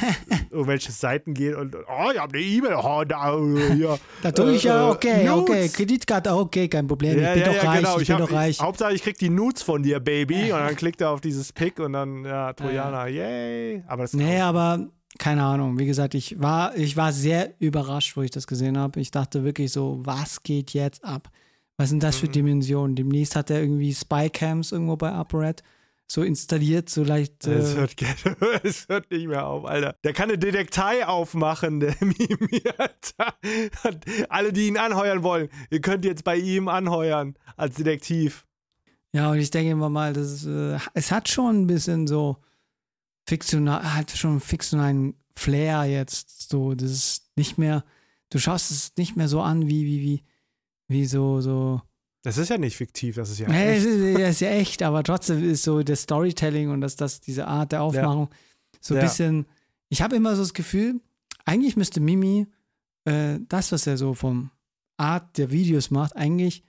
[0.50, 3.98] irgendwelche Seiten geht und, oh, ich habe eine E-Mail, oh, da, äh, ja.
[4.22, 5.68] Da tue ich ja, Äh, äh, okay, okay.
[5.68, 7.18] Kreditkarte, okay, kein Problem.
[7.20, 7.96] ja, ich bin ja, doch ja, reich, genau.
[7.96, 8.60] ich, Ich bin hab, doch reich.
[8.60, 10.52] Hauptsache, ich krieg die Nudes von dir, Baby.
[10.52, 13.82] Und dann klickt er auf dieses Pick und dann, ja, Trojaner, yay.
[13.86, 14.88] Aber das Nee, aber
[15.18, 15.78] keine Ahnung.
[15.78, 18.98] Wie gesagt, ich war, ich war sehr überrascht, wo ich das gesehen habe.
[19.00, 21.30] Ich dachte wirklich so, was geht jetzt ab?
[21.76, 22.32] Was sind das für Mhm.
[22.32, 22.96] Dimensionen?
[22.96, 25.62] Demnächst hat er irgendwie Spycams irgendwo bei UpRed
[26.10, 27.46] so installiert, so leicht.
[27.46, 27.94] Es Äh, hört,
[28.64, 29.96] es hört nicht mehr auf, Alter.
[30.04, 33.34] Der kann eine Detektei aufmachen, der Mimi, Alter.
[34.28, 38.46] Alle, die ihn anheuern wollen, ihr könnt jetzt bei ihm anheuern als Detektiv.
[39.14, 42.36] ja, und ich denke immer mal, das ist, äh, es hat schon ein bisschen so
[43.28, 46.50] fiktional, hat schon einen fiktionalen Flair jetzt.
[46.50, 47.84] So, das ist nicht mehr,
[48.30, 50.24] du schaust es nicht mehr so an, wie, wie, wie,
[50.88, 51.80] wie so, so.
[52.22, 53.48] Das ist ja nicht fiktiv, das ist ja.
[53.48, 53.78] Nee, echt.
[53.80, 57.20] es ist, ja, ist ja echt, aber trotzdem ist so das Storytelling und das, das,
[57.20, 58.28] diese Art der Aufmachung
[58.80, 59.02] so ein Ja.
[59.04, 59.46] bisschen.
[59.88, 61.00] Ich habe immer so das Gefühl,
[61.44, 62.46] eigentlich müsste Mimi
[63.04, 64.50] äh, das, was er so vom
[64.96, 66.62] Art der Videos macht, eigentlich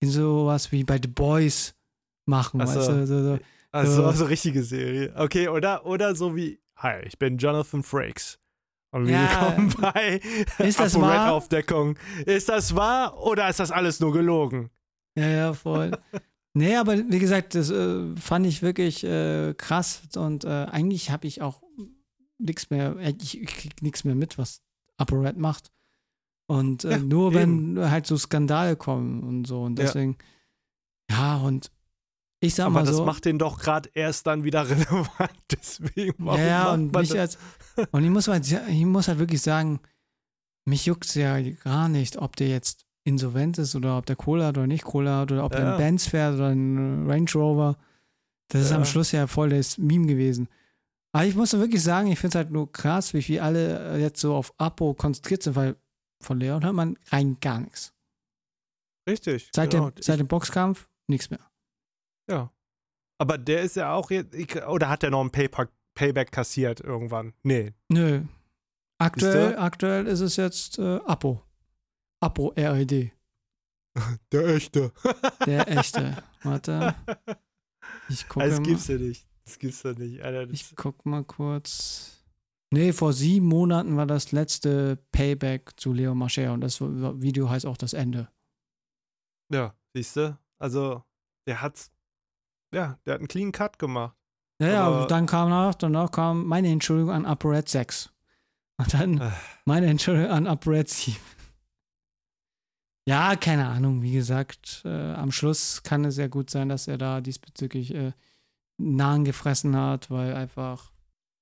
[0.00, 1.74] in sowas wie bei The Boys
[2.26, 2.60] machen.
[2.60, 2.80] Ach so.
[2.80, 3.38] Weißt du, so, so.
[3.72, 4.12] Also Ja.
[4.12, 5.12] so richtige Serie.
[5.16, 8.38] Okay, oder, oder so wie, hi, ich bin Jonathan Frakes.
[8.92, 9.52] Und wir Ja.
[9.54, 10.20] kommen bei
[10.58, 11.32] Ist das wahr?
[11.32, 11.96] Aufdeckung.
[12.26, 14.68] Ist das wahr oder ist das alles nur gelogen?
[15.16, 15.90] Ja, ja, voll.
[16.54, 21.26] nee, aber wie gesagt, das äh, fand ich wirklich äh, krass und äh, eigentlich habe
[21.26, 21.62] ich auch
[22.38, 24.62] nichts mehr, äh, ich, ich krieg nichts mehr mit, was
[24.96, 25.70] ApoRed macht.
[26.46, 29.84] Und äh, Ja, nur wenn halt so Skandale kommen und so und Ja.
[29.86, 30.16] deswegen,
[31.10, 31.70] ja, und
[32.40, 33.04] ich sag Aber mal das so.
[33.04, 35.30] macht den doch gerade erst dann wieder relevant.
[35.50, 37.18] Deswegen, warum ja, ja, macht und mich das?
[37.18, 37.38] als,
[37.92, 39.80] und ich muss, halt, ich muss halt wirklich sagen,
[40.64, 44.58] mich juckt ja gar nicht, ob der jetzt insolvent ist oder ob der Kohle hat
[44.58, 45.68] oder nicht Kohle hat oder ob der Ja.
[45.70, 47.76] einen Benz fährt oder einen Range Rover.
[48.48, 48.76] Das ist Ja.
[48.76, 50.48] am Schluss ja voll das Meme gewesen.
[51.12, 54.20] Aber ich muss wirklich sagen, ich finde es halt nur krass, wie viel alle jetzt
[54.20, 55.76] so auf Apo konzentriert sind, weil
[56.22, 57.92] von Leon hört man rein gar nichts.
[59.08, 59.48] Richtig.
[59.54, 59.90] Seit, genau.
[59.90, 61.40] dem, seit dem Boxkampf nichts mehr.
[62.30, 62.50] ja.
[63.18, 64.34] Aber der ist ja auch jetzt,
[64.66, 67.34] oder hat der noch ein Payback, Payback kassiert irgendwann?
[67.42, 67.74] Nee.
[67.90, 68.22] Nö.
[68.98, 71.42] Aktuell, aktuell ist es jetzt äh, Apo.
[72.20, 73.12] Apo RID.
[74.32, 74.92] Der echte.
[75.46, 76.22] Der echte.
[76.42, 76.94] Warte.
[78.08, 78.66] Ich gucke Das mal.
[78.66, 79.26] gibt's ja nicht.
[79.44, 80.22] Das gibt's ja nicht.
[80.22, 82.22] Alter, Ich guck mal kurz.
[82.72, 87.66] Nee, vor sieben Monaten war das letzte Payback zu Leo Mascher und das Video heißt
[87.66, 88.28] auch das Ende.
[89.52, 90.38] ja, siehst du?
[90.60, 91.02] Also,
[91.48, 91.90] der hat's,
[92.72, 94.16] ja, der hat einen clean Cut gemacht.
[94.62, 98.12] Ja, ja, Aber- dann kam nach, danach kam meine Entschuldigung an ApoRed 6.
[98.78, 99.32] Und dann Ah.
[99.64, 101.16] meine Entschuldigung an Abretzi.
[103.06, 106.98] Ja, keine Ahnung, wie gesagt, äh, am Schluss kann es sehr gut sein, dass er
[106.98, 108.12] da diesbezüglich äh,
[108.78, 110.92] Nahen gefressen hat, weil einfach,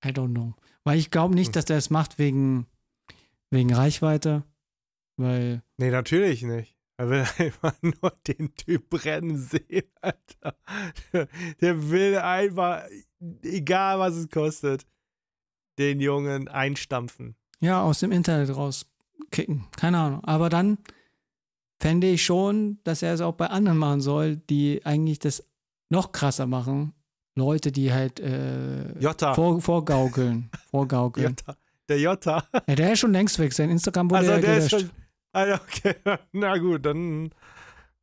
[0.04, 0.54] I don't know.
[0.84, 1.52] Weil ich glaube nicht, Hm.
[1.52, 2.66] dass der es macht wegen,
[3.50, 4.44] wegen Reichweite,
[5.16, 6.76] weil, Nee, natürlich nicht.
[6.96, 10.56] Er will einfach nur den Typ brennen sehen, Alter.
[11.61, 12.82] Der will einfach,
[13.42, 14.86] egal was es kostet,
[15.78, 17.36] den Jungen einstampfen.
[17.61, 19.66] ja, aus dem Internet rauskicken.
[19.76, 20.24] Keine Ahnung.
[20.24, 20.78] Aber dann
[21.79, 25.45] fände ich schon, dass er es auch bei anderen machen soll, die eigentlich das
[25.91, 26.93] noch krasser machen.
[27.37, 29.33] Leute, die halt äh, Jota.
[29.35, 30.51] vor, vorgaukeln.
[30.70, 31.29] Vorgaukeln.
[31.29, 31.57] Jota.
[31.89, 32.45] Der Jota.
[32.66, 33.53] Ja, der ist schon längst weg.
[33.53, 34.87] Sein Instagram wurde Also ja der ist gelöscht.
[34.89, 34.97] schon.
[35.33, 35.95] Ah, okay.
[36.33, 37.31] Na gut, dann.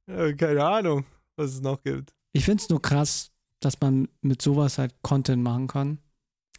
[0.07, 1.05] äh, keine Ahnung,
[1.35, 2.13] was es noch gibt.
[2.31, 5.99] Ich finde es nur krass, dass man mit sowas halt Content machen kann.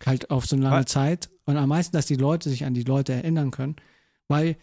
[0.04, 0.86] Halt auf so eine lange Was?
[0.92, 1.30] Zeit.
[1.46, 3.76] Und am meisten, dass die Leute sich an die Leute erinnern können.
[4.28, 4.56] Weil,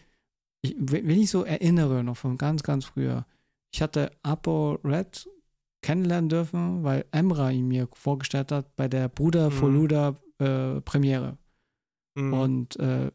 [0.64, 3.26] ich, wenn ich so erinnere, noch von ganz, ganz früher,
[3.72, 5.28] ich hatte Apo Red
[5.82, 9.54] kennenlernen dürfen, weil Emra ihn mir vorgestellt hat bei der Bruder Mhm.
[9.54, 11.36] Foluda äh, Premiere.
[12.14, 12.32] Mhm.
[12.32, 13.10] Und äh,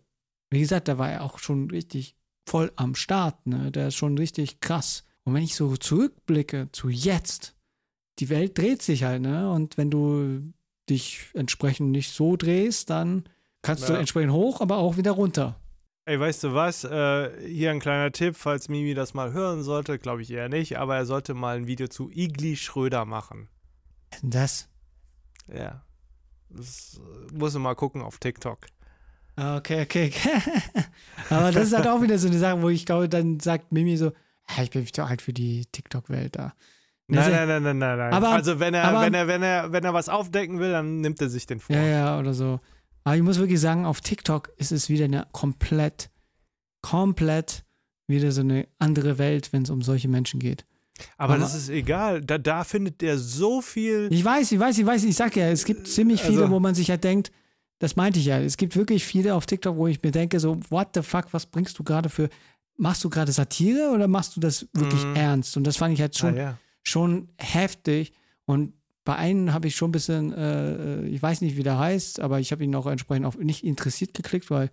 [0.51, 2.15] wie gesagt, da war er auch schon richtig
[2.47, 3.71] voll am Start, ne?
[3.71, 5.03] Der ist schon richtig krass.
[5.23, 7.55] Und wenn ich so zurückblicke zu jetzt,
[8.19, 9.51] die Welt dreht sich halt, ne?
[9.51, 10.41] Und wenn du
[10.89, 13.23] dich entsprechend nicht so drehst, dann
[13.61, 13.99] kannst du Ja.
[13.99, 15.59] entsprechend hoch, aber auch wieder runter.
[16.09, 16.83] Ey, weißt du was?
[16.85, 20.79] Äh, hier ein kleiner Tipp, falls Mimi das mal hören sollte, glaube ich eher nicht,
[20.79, 23.47] aber er sollte mal ein Video zu Igli Schröder machen.
[24.23, 24.67] Das.
[25.53, 25.83] Ja.
[26.49, 28.57] Das äh, muss er mal gucken auf TikTok.
[29.35, 30.11] Ah, Okay, okay,
[31.29, 33.95] aber das ist halt auch wieder so eine Sache, wo ich glaube, dann sagt Mimi
[33.95, 34.11] so,
[34.47, 36.53] "Ah, ich bin zu alt für die TikTok-Welt da.
[37.07, 38.13] Nein, Also- nein, nein, nein, nein, nein.
[38.13, 41.01] Aber- also wenn er, aber- wenn er, wenn er, wenn er was aufdecken will, dann
[41.01, 41.75] nimmt er sich den vor.
[41.75, 42.59] Ja, ja, oder so.
[43.03, 46.09] Aber ich muss wirklich sagen, auf TikTok ist es wieder eine komplett,
[46.81, 47.63] komplett
[48.07, 50.65] wieder so eine andere Welt, wenn es um solche Menschen geht.
[51.17, 52.21] Aber, Aber- das ist egal.
[52.21, 54.07] Da, da findet er so viel.
[54.11, 56.59] Ich weiß, ich weiß, ich weiß, ich sag ja, es gibt ziemlich viele, Also- wo
[56.59, 57.31] man sich halt denkt,
[57.79, 60.59] das meinte ich ja, es gibt wirklich viele auf TikTok, wo ich mir denke, so,
[60.69, 62.29] what the fuck, was bringst du gerade für,
[62.75, 65.15] machst du gerade Satire oder machst du das wirklich Mhm.
[65.15, 65.55] ernst?
[65.55, 66.57] Und das fand ich halt schon, ja.
[66.83, 68.11] schon heftig.
[68.45, 68.73] Und
[69.05, 72.39] bei einem habe ich schon ein bisschen, äh, ich weiß nicht, wie der heißt, aber
[72.39, 74.71] ich habe ihn auch entsprechend auf nicht interessiert geklickt, weil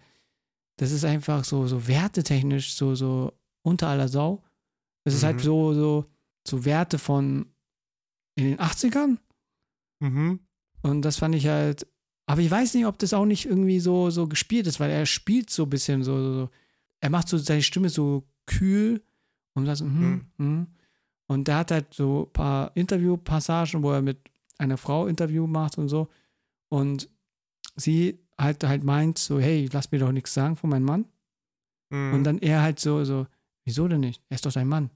[0.77, 4.43] das ist einfach so, so wertetechnisch so, so unter aller Sau.
[5.05, 5.41] Es ist halt Mhm.
[5.41, 6.05] so, so,
[6.47, 7.47] so Werte von
[8.35, 9.19] in den 80ern.
[10.01, 10.41] Mhm.
[10.83, 11.87] Und das fand ich halt,
[12.27, 15.07] aber ich weiß nicht, ob das auch nicht irgendwie so, so gespielt ist, weil er
[15.07, 16.51] spielt so ein bisschen so, so, so
[17.01, 19.03] er macht so seine Stimme so kühl
[19.55, 20.67] und das, hm, hm.
[21.29, 24.19] Und der hat halt so ein paar Interviewpassagen, wo er mit
[24.59, 26.09] einer Frau Interview macht und so.
[26.69, 27.09] Und
[27.75, 31.05] sie halt halt meint so, hey, lass mir doch nichts sagen von meinem Mann.
[31.91, 32.15] Mhm.
[32.15, 33.27] Und dann er halt so, so,
[33.65, 34.23] wieso denn nicht?
[34.29, 34.91] Er ist doch dein Mann.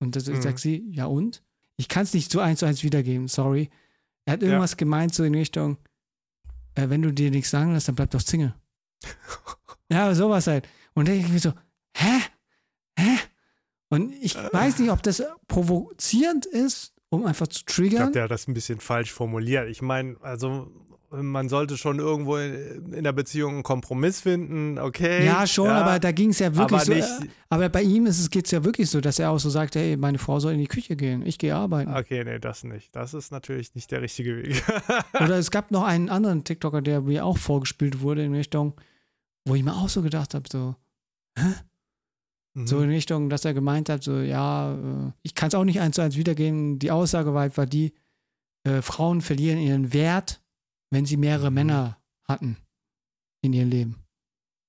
[0.00, 0.40] Und das Mhm.
[0.42, 1.42] sagt sie, ja und?
[1.76, 3.70] Ich kann es nicht so eins zu eins wiedergeben, sorry.
[4.24, 5.78] Er hat irgendwas gemeint, so in Richtung,
[6.74, 8.54] äh, wenn du dir nichts sagen lässt, dann bleib doch Single.
[9.90, 10.66] ja, sowas halt.
[10.94, 11.52] Und dann denke ich mir so?
[11.96, 12.20] Hä?
[13.90, 18.12] Und ich weiß nicht, ob das provozierend ist, um einfach zu Ich glaube, triggern.
[18.12, 19.68] der hat das ein bisschen falsch formuliert.
[19.70, 20.70] Ich meine, also
[21.10, 25.24] man sollte schon irgendwo in, in der Beziehung einen Kompromiss finden, okay.
[25.24, 26.92] Ja, schon, aber da ging es ja wirklich aber so.
[26.92, 29.48] nicht, äh, Aber bei ihm ist es geht's ja wirklich so, dass er auch so
[29.48, 31.94] sagt, hey, meine Frau soll in die Küche gehen, ich gehe arbeiten.
[31.94, 32.94] Okay, nee, das nicht.
[32.94, 34.62] Das ist natürlich nicht der richtige Weg.
[35.14, 38.74] Oder es gab noch einen anderen TikToker, der mir auch vorgespielt wurde in Richtung,
[39.46, 40.76] wo ich mir auch so gedacht habe, so,
[42.54, 45.80] so in Richtung, dass er gemeint hat, so, ja, äh, ich kann es auch nicht
[45.80, 46.78] eins zu eins wiedergeben.
[46.80, 47.92] Die Aussage war einfach die,
[48.66, 50.42] äh, Frauen verlieren ihren Wert,
[50.90, 51.54] wenn sie mehrere Mhm.
[51.54, 52.56] Männer hatten
[53.42, 53.96] in ihrem Leben.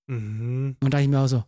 [0.08, 0.76] Mhm.
[0.82, 1.44] Und da dachte ich mir auch so,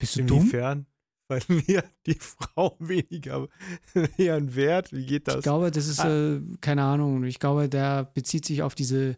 [0.00, 0.38] bist du dumm?
[0.38, 0.86] Inwiefern?
[1.28, 3.46] Weil mir die Frau weniger
[4.18, 4.92] ihren Wert.
[4.92, 5.42] Wie geht Ich das?
[5.44, 6.34] glaube, das ist, Ah.
[6.36, 9.16] äh, keine Ahnung, ich glaube, der bezieht sich auf diese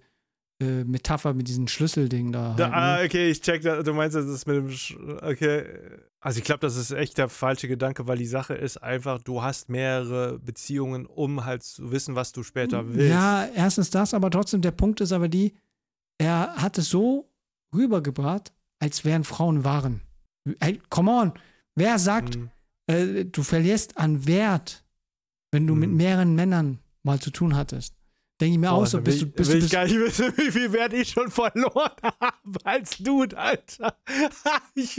[0.60, 2.54] äh, Metapher mit diesem Schlüsselding da.
[2.56, 3.04] Da, halt, ah, ne?
[3.06, 4.70] okay, ich check, da- du meinst, das ist mit dem.
[4.70, 5.64] Sch okay.
[6.24, 9.42] Also, ich glaube, das ist echt der falsche Gedanke, weil die Sache ist einfach, du
[9.42, 13.10] hast mehrere Beziehungen, um halt zu wissen, was du später willst.
[13.10, 15.52] Ja, erstens das, aber trotzdem, der Punkt ist aber die,
[16.18, 17.28] er hat es so
[17.74, 20.00] rübergebracht, als wären Frauen Waren.
[20.60, 21.32] Hey, come on,
[21.74, 22.50] wer sagt, Mhm.
[22.86, 24.84] äh, du verlierst an Wert,
[25.50, 25.96] wenn du mit Mhm.
[25.96, 27.94] mehreren Männern mal zu tun hattest?
[28.40, 30.32] Denke ich mir auch so, bist du, ich, bist will du, ich gar nicht wissen,
[30.36, 33.96] wie viel Wert ich schon verloren habe als Dude, Alter.
[34.74, 34.96] ich,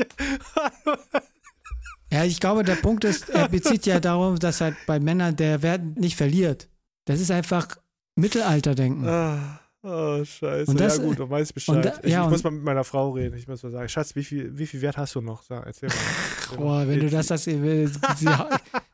[2.12, 5.62] ja, ich glaube, der Punkt ist, er bezieht ja darauf, dass halt bei Männern der
[5.62, 6.70] Wert nicht verliert.
[7.06, 7.68] Das ist einfach
[8.16, 9.08] Mittelalterdenken.
[9.08, 10.72] Ah, Oh, scheiße.
[10.72, 11.84] Und das- ja gut, du weißt Bescheid.
[11.84, 13.36] da- ich, ja, ich muss mal mit meiner Frau reden.
[13.38, 15.44] Ich muss mal sagen, Schatz, wie viel, wie viel Wert hast du noch?
[15.44, 15.96] Sag, erzähl mal.
[16.58, 17.60] Boah, wenn du das sagst, sie,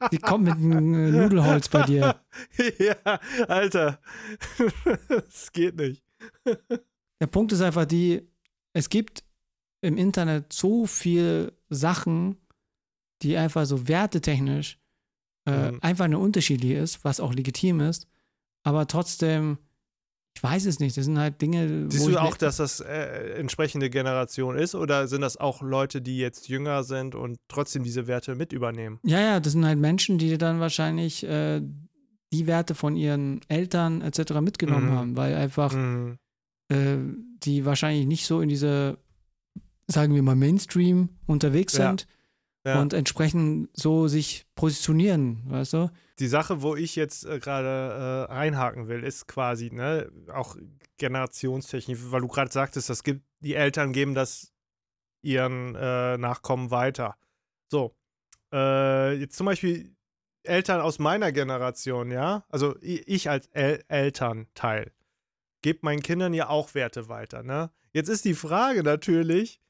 [0.02, 2.20] sie, sie kommt mit einem äh, Nudelholz bei dir.
[2.80, 4.00] ja, Alter.
[5.28, 6.04] Es geht nicht.
[7.20, 8.28] Der Punkt ist einfach die,
[8.74, 9.24] es gibt
[9.82, 12.38] im Internet so viel Sachen,
[13.22, 14.78] die einfach so wertetechnisch
[15.46, 15.80] äh, Mhm.
[15.82, 18.08] einfach eine unterschiedliche ist, was auch legitim ist,
[18.64, 19.58] aber trotzdem,
[20.36, 23.34] ich weiß es nicht, das sind halt Dinge, Siehst wo du auch, dass das äh,
[23.40, 28.08] entsprechende Generation ist oder sind das auch Leute, die jetzt jünger sind und trotzdem diese
[28.08, 29.00] Werte mit übernehmen?
[29.04, 31.62] Ja, ja, das sind halt Menschen, die dann wahrscheinlich äh,
[32.32, 34.34] die Werte von ihren Eltern etc.
[34.42, 34.96] mitgenommen Mhm.
[34.96, 36.18] haben, weil einfach Mhm.
[36.72, 36.98] äh,
[37.44, 38.98] die wahrscheinlich nicht so in diese,
[39.88, 41.90] sagen wir mal, Mainstream unterwegs Ja.
[41.90, 42.08] sind
[42.66, 42.82] Ja.
[42.82, 45.92] und entsprechend so sich positionieren, weißt du?
[46.20, 50.58] Die Sache, wo ich jetzt äh, gerade äh, einhaken will, ist quasi, ne, auch
[50.98, 54.52] Generationstechnik, weil du gerade sagtest, das gibt, die Eltern geben das
[55.22, 57.16] ihren äh, Nachkommen weiter.
[57.70, 57.96] So.
[58.52, 59.96] Äh, jetzt zum Beispiel
[60.44, 64.92] Eltern aus meiner Generation, ja, also ich als El Elternteil,
[65.62, 67.72] gebe meinen Kindern ja auch Werte weiter, ne?
[67.92, 69.62] Jetzt ist die Frage natürlich,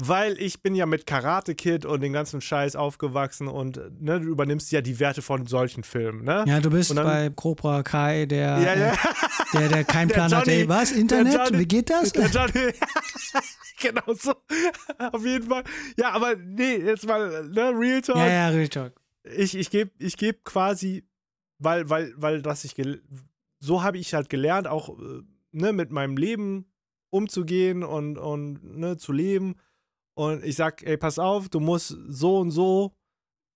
[0.00, 4.28] weil ich bin ja mit Karate Kid und den ganzen Scheiß aufgewachsen und ne, du
[4.28, 6.44] übernimmst ja die Werte von solchen Filmen, ne?
[6.46, 8.92] Ja, du bist dann- bei Cobra Kai, der, ja, ja.
[8.92, 8.96] äh,
[9.54, 10.46] der, der keinen Plan hat.
[10.46, 10.92] Johnny- Ey, was?
[10.92, 11.34] Internet?
[11.34, 12.12] Johnny- Wie geht das?
[12.12, 12.72] Der Johnny.
[13.80, 14.34] genau so.
[15.12, 15.64] Auf jeden Fall.
[15.96, 18.16] Ja, aber nee, jetzt mal, ne, Real Talk.
[18.16, 18.92] Ja, ja, Real Talk.
[19.36, 21.04] Ich, ich gebe ich geb quasi,
[21.58, 22.74] weil, weil, weil das ich,
[23.58, 25.22] so habe ich halt gelernt, auch äh,
[25.52, 26.66] ne, mit meinem Leben
[27.10, 29.56] umzugehen und, und ne, zu leben.
[30.18, 32.96] Und ich sag, ey, pass auf, du musst so und so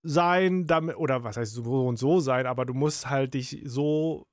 [0.05, 4.27] sein, damit, oder was heißt so und so sein, aber du musst halt dich so,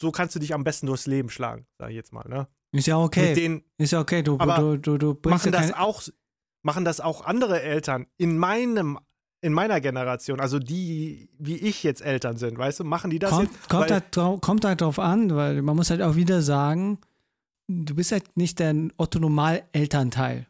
[0.00, 2.48] so kannst du dich am besten durchs Leben schlagen, sag ich jetzt mal, ne?
[2.72, 3.34] Ist ja okay.
[3.34, 4.22] Den, Ist ja okay.
[4.22, 6.02] Du, du, du, du bringst machen das auch
[6.62, 8.98] machen das auch andere Eltern in meinem
[9.42, 13.30] in meiner Generation, also die wie ich jetzt Eltern sind, weißt du, machen die das
[13.30, 13.68] kommt, jetzt?
[13.68, 16.98] kommt, halt, drau- kommt halt drauf an, weil man muss halt auch wieder sagen,
[17.68, 20.46] du bist halt nicht der Otto-Normal-Elternteil.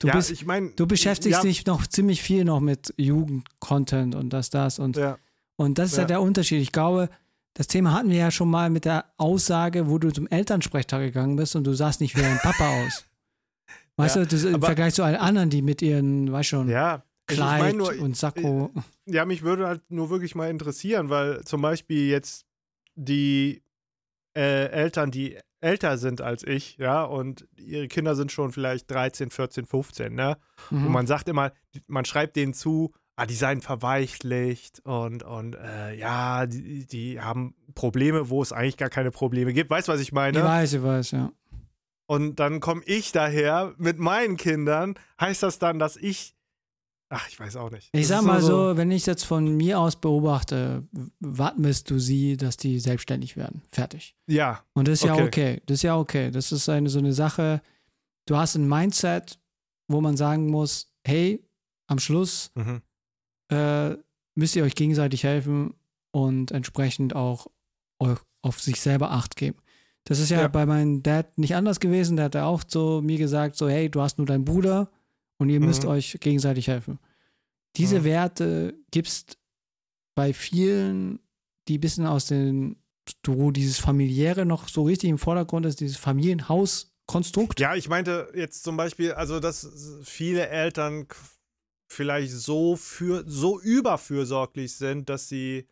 [0.00, 4.14] Du, ja, bist, ich meine, du beschäftigst ja, dich noch ziemlich viel noch mit Jugend-Content
[4.14, 5.18] und das, das und Ja,
[5.56, 6.04] Und das ist Ja.
[6.04, 6.60] der Unterschied.
[6.62, 7.08] Ich glaube,
[7.54, 11.36] das Thema hatten wir ja schon mal mit der Aussage, wo du zum Elternsprechtag gegangen
[11.36, 13.04] bist und du sahst nicht wie dein Papa aus.
[13.96, 17.04] Weißt du, das, im Vergleich zu allen anderen, die mit ihren, weißt schon, ja.
[17.26, 18.70] Ich, ich Kleid mein nur, und Sakko.
[19.06, 22.44] ja, mich würde halt nur wirklich mal interessieren, weil zum Beispiel jetzt
[22.96, 23.62] die
[24.36, 29.30] äh, Eltern, die älter sind als ich, ja, und ihre Kinder sind schon vielleicht 13,
[29.30, 30.36] 14, 15, ne?
[30.70, 30.86] Mhm.
[30.86, 31.52] Und man sagt immer,
[31.86, 37.54] man schreibt denen zu, ah, die seien verweichlicht und, und äh, ja, die, die haben
[37.74, 39.70] Probleme, wo es eigentlich gar keine Probleme gibt.
[39.70, 40.38] Weißt du, was ich meine?
[40.38, 41.32] ich weiß, ich weiß, ja.
[42.06, 44.94] Und dann komme ich daher mit meinen Kindern.
[45.20, 46.33] Heißt das dann, dass ich.
[47.10, 47.90] Ach, ich weiß auch nicht.
[47.92, 50.82] Ich Das sag mal nur so, wenn ich jetzt von mir aus beobachte,
[51.20, 53.62] wartest du sie, dass die selbstständig werden.
[53.70, 54.16] Fertig.
[54.26, 55.24] Ja, Und das ist ja Okay.
[55.26, 55.62] okay.
[55.66, 56.30] Das ist ja okay.
[56.30, 57.60] Das ist eine, so eine Sache.
[58.26, 59.38] Du hast ein Mindset,
[59.88, 61.44] wo man sagen muss, hey,
[61.86, 62.80] am Schluss mhm.
[63.52, 63.96] äh,
[64.34, 65.74] müsst ihr euch gegenseitig helfen
[66.10, 67.46] und entsprechend auch
[68.00, 69.58] euch auf sich selber Acht geben.
[70.04, 70.48] Das ist ja, Ja.
[70.48, 72.16] bei meinem Dad nicht anders gewesen.
[72.16, 74.90] Der hat ja auch so mir gesagt, so hey, du hast nur deinen Bruder
[75.38, 75.90] und ihr müsst Mhm.
[75.90, 76.98] euch gegenseitig helfen.
[77.76, 78.04] Diese Mhm.
[78.04, 79.26] Werte gibt's
[80.14, 81.18] bei vielen,
[81.68, 82.76] die ein bisschen aus den,
[83.26, 87.60] wo dieses familiäre noch so richtig im Vordergrund ist, dieses Familienhauskonstrukt.
[87.60, 89.68] Ja, ich meinte jetzt zum Beispiel, also dass
[90.04, 91.06] viele Eltern
[91.90, 95.66] vielleicht so für so überfürsorglich sind, dass sie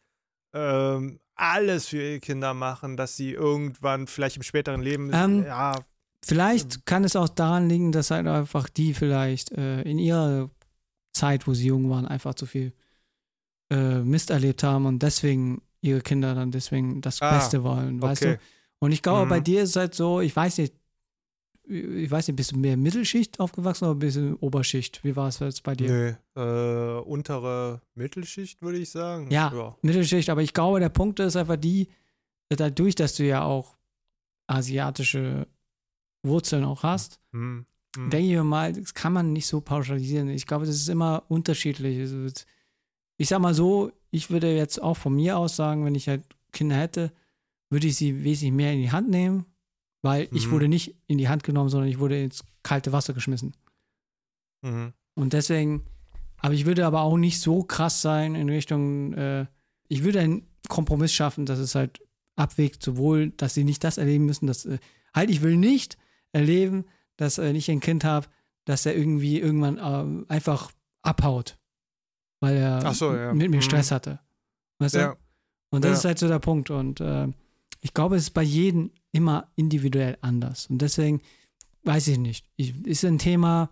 [0.55, 5.79] ähm, alles für ihre Kinder machen, dass sie irgendwann vielleicht im späteren Leben Ähm, ja
[6.25, 10.51] Vielleicht kann es auch daran liegen, dass halt einfach die vielleicht äh, in ihrer
[11.13, 12.73] Zeit, wo sie jung waren, einfach zu viel
[13.71, 18.23] äh, Mist erlebt haben und deswegen ihre Kinder dann deswegen das Ah, Beste wollen, weißt
[18.23, 18.35] okay.
[18.37, 18.41] du?
[18.87, 19.31] Und ich glaube, Mhm.
[19.31, 20.75] bei dir ist es halt so, ich weiß nicht,
[21.69, 25.03] ich weiß nicht, bist du mehr Mittelschicht aufgewachsen oder bist du Oberschicht?
[25.05, 25.89] Wie war es jetzt bei dir?
[26.35, 29.31] Nö, äh, untere Mittelschicht würde ich sagen.
[29.31, 29.77] Ja.
[29.83, 31.89] Mittelschicht, aber ich glaube, der Punkt ist einfach die,
[32.49, 33.77] dadurch, dass du ja auch
[34.49, 35.47] asiatische
[36.23, 37.67] Wurzeln auch hast, Hm.
[37.97, 38.11] Hm.
[38.11, 40.29] denke ich mir mal, das kann man nicht so pauschalisieren.
[40.29, 41.99] Ich glaube, das ist immer unterschiedlich.
[42.01, 42.27] Also,
[43.19, 46.23] ich sag mal so, ich würde jetzt auch von mir aus sagen, wenn ich halt
[46.53, 47.13] Kinder hätte,
[47.71, 49.47] würde ich sie wesentlich mehr in die Hand nehmen,
[50.03, 50.51] weil ich Mhm.
[50.53, 53.55] wurde nicht in die Hand genommen, sondern ich wurde ins kalte Wasser geschmissen.
[54.63, 54.93] Mhm.
[55.15, 55.83] Und deswegen,
[56.39, 59.47] aber ich würde aber auch nicht so krass sein in Richtung, äh,
[59.89, 62.01] ich würde einen Kompromiss schaffen, dass es halt
[62.37, 64.79] abwägt, sowohl, dass sie nicht das erleben müssen, dass, äh,
[65.15, 65.99] Halt, ich will nicht
[66.33, 66.85] erleben,
[67.17, 68.27] dass wenn ich ein Kind habe,
[68.65, 70.71] dass er irgendwie irgendwann ähm, einfach
[71.03, 71.59] abhaut,
[72.41, 73.33] weil er so, ja.
[73.35, 73.63] mit mir Mhm.
[73.63, 74.19] Stress hatte.
[74.79, 74.99] Weißt du?
[74.99, 75.17] Ja.
[75.71, 75.97] Und das Ja.
[75.99, 76.71] ist halt so der Punkt.
[76.71, 77.29] Und äh,
[77.81, 80.67] ich glaube, es ist bei jedem immer individuell anders.
[80.69, 81.21] Und deswegen
[81.85, 82.47] weiß ich nicht.
[82.57, 83.71] Ich, ist ein Thema,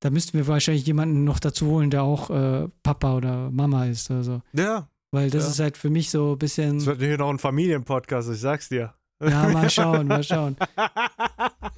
[0.00, 4.10] da müssten wir wahrscheinlich jemanden noch dazu holen, der auch äh, Papa oder Mama ist
[4.10, 4.42] oder so.
[4.52, 5.50] Ja, Weil das Ja.
[5.50, 6.78] ist halt für mich so ein bisschen.
[6.78, 8.94] es wird hier noch ein Familienpodcast, ich sag's dir.
[9.22, 10.56] Ja, mal schauen, mal schauen.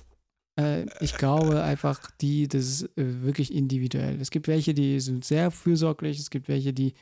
[0.59, 4.21] Äh, ich glaube einfach, die, das ist äh, wirklich individuell.
[4.21, 6.95] Es gibt welche, die sind sehr fürsorglich, es gibt welche, die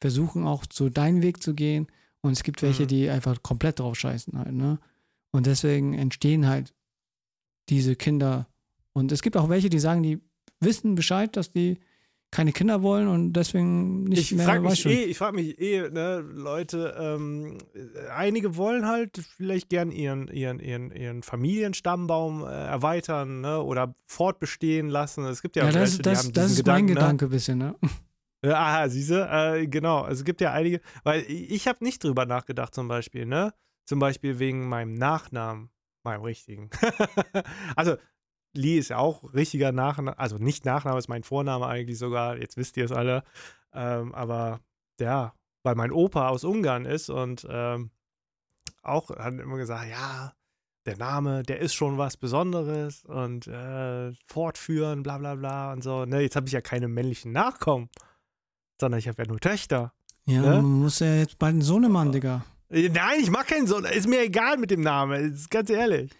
[0.00, 1.86] versuchen auch so deinen Weg zu gehen
[2.22, 2.88] und es gibt welche, Mhm.
[2.88, 4.78] die einfach komplett drauf scheißen halt, ne?
[5.32, 6.74] Und deswegen entstehen halt
[7.68, 8.48] diese Kinder.
[8.92, 10.18] Und es gibt auch welche, die sagen, die
[10.58, 11.78] wissen Bescheid, dass die
[12.30, 15.88] keine Kinder wollen und deswegen nicht ich mehr weiß mich eh, ich frage mich eh,
[15.90, 17.58] ne, Leute, ähm,
[18.14, 24.88] einige wollen halt vielleicht gern ihren, ihren, ihren, ihren Familienstammbaum äh, erweitern, ne, oder fortbestehen
[24.88, 25.24] lassen.
[25.24, 27.30] Es gibt ja, Ja, das, die das, haben das diesen ist mein Gedanken, Gedanke ein
[27.30, 27.74] bisschen, ne?
[28.42, 28.56] Ne?
[28.56, 30.02] Aha, siehste, äh, genau.
[30.02, 33.52] Also es gibt ja einige, weil ich, ich habe nicht drüber nachgedacht, zum Beispiel, ne?
[33.84, 35.70] Zum Beispiel wegen meinem Nachnamen,
[36.04, 36.70] meinem richtigen.
[37.76, 37.96] also
[38.52, 42.56] Lee ist ja auch richtiger Nachname, also nicht Nachname ist mein Vorname eigentlich sogar, jetzt
[42.56, 43.22] wisst ihr es alle.
[43.72, 44.60] Ähm, aber
[44.98, 47.90] ja, weil mein Opa aus Ungarn ist und ähm,
[48.82, 50.32] auch hat immer gesagt, ja,
[50.86, 56.06] der Name, der ist schon was Besonderes und äh, fortführen, bla bla bla und so.
[56.06, 57.88] Ne, jetzt habe ich ja keine männlichen Nachkommen,
[58.80, 59.92] sondern ich habe ja nur Töchter.
[60.24, 60.46] Ja, Ne?
[60.56, 62.44] man muss ja jetzt bald einen Sohnemann, Digga.
[62.70, 66.10] Äh, Nein, ich mag keinen Sohn, ist mir egal mit dem Namen, ist ganz ehrlich.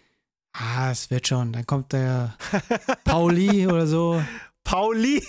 [0.53, 1.53] Ah, es wird schon.
[1.53, 2.35] Dann kommt der
[3.03, 4.21] Pauli oder so.
[4.63, 5.23] Pauli.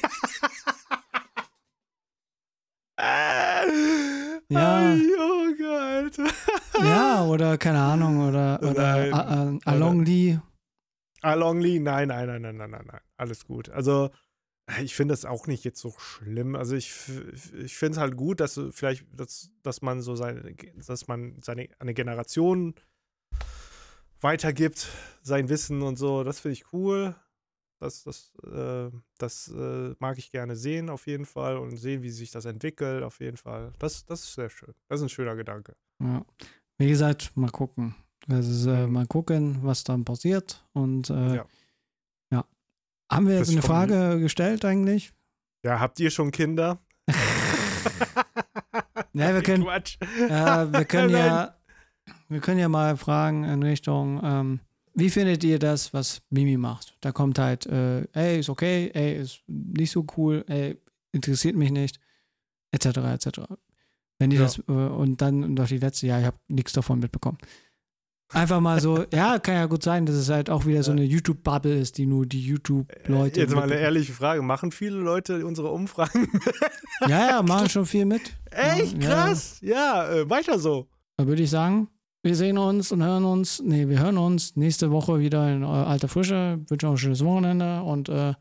[4.49, 4.95] Ja.
[4.95, 6.27] Junge, Alter.
[6.79, 10.39] Ja, oder keine Ahnung, oder, oder Along Lee.
[11.23, 13.01] Along Lee, nein, nein, nein, nein, nein, nein, nein.
[13.17, 13.71] Alles gut.
[13.71, 14.11] Also,
[14.83, 16.55] ich finde das auch nicht jetzt so schlimm.
[16.57, 16.93] Also, ich,
[17.55, 20.55] ich finde es halt gut, dass vielleicht, dass, dass man so seine,
[20.87, 22.75] dass man seine eine Generation
[24.23, 24.89] weitergibt,
[25.23, 26.25] sein Wissen und so.
[26.25, 27.15] Das finde ich cool.
[27.81, 31.57] Das, das, äh, das äh, mag ich gerne sehen, auf jeden Fall.
[31.57, 33.73] Und sehen, wie sich das entwickelt, auf jeden Fall.
[33.79, 34.73] Das, das ist sehr schön.
[34.89, 35.75] Das ist ein schöner Gedanke.
[36.01, 36.25] Ja.
[36.79, 37.95] Wie gesagt, mal gucken.
[38.29, 38.93] Also, äh, Mhm.
[38.93, 40.65] mal gucken, was dann passiert.
[40.73, 41.47] Und äh, ja.
[42.31, 42.45] Ja.
[43.11, 45.13] Haben wir jetzt eine Frage gestellt eigentlich?
[45.65, 46.79] Ja, habt ihr schon Kinder?
[49.15, 51.55] Ja, wir können, wir können ja,
[52.33, 54.61] wir können ja mal fragen in Richtung, ähm,
[54.95, 56.97] wie findet ihr das, was Mimi macht?
[57.01, 60.79] Da kommt halt, äh, ey, ist okay, ey, ist nicht so cool, ey,
[61.13, 61.99] interessiert mich nicht,
[62.73, 63.29] etc., etc.
[64.19, 64.45] Wenn ihr Ja.
[64.45, 67.39] das, äh, und dann noch die letzte, ja, ich habe nichts davon mitbekommen.
[68.35, 70.97] Einfach mal so, ja, kann ja gut sein, dass es halt auch wieder so Ja.
[70.99, 73.41] eine YouTube-Bubble ist, die nur die YouTube-Leute.
[73.41, 74.41] Jetzt mal eine ehrliche Frage.
[74.43, 76.29] Machen viele Leute unsere Umfragen?
[77.03, 78.23] Ja, ja, machen schon viel mit.
[78.51, 79.03] Echt?
[79.03, 79.09] Ja.
[79.09, 79.59] Krass.
[79.61, 80.87] Ja, äh, weiter so.
[81.19, 81.89] Da würde ich sagen,
[82.23, 83.61] wir sehen uns und hören uns.
[83.63, 86.61] Nee, wir hören uns nächste Woche wieder in äh, alter Frische.
[86.69, 88.35] Wünsche auch ein schönes Wochenende und äh,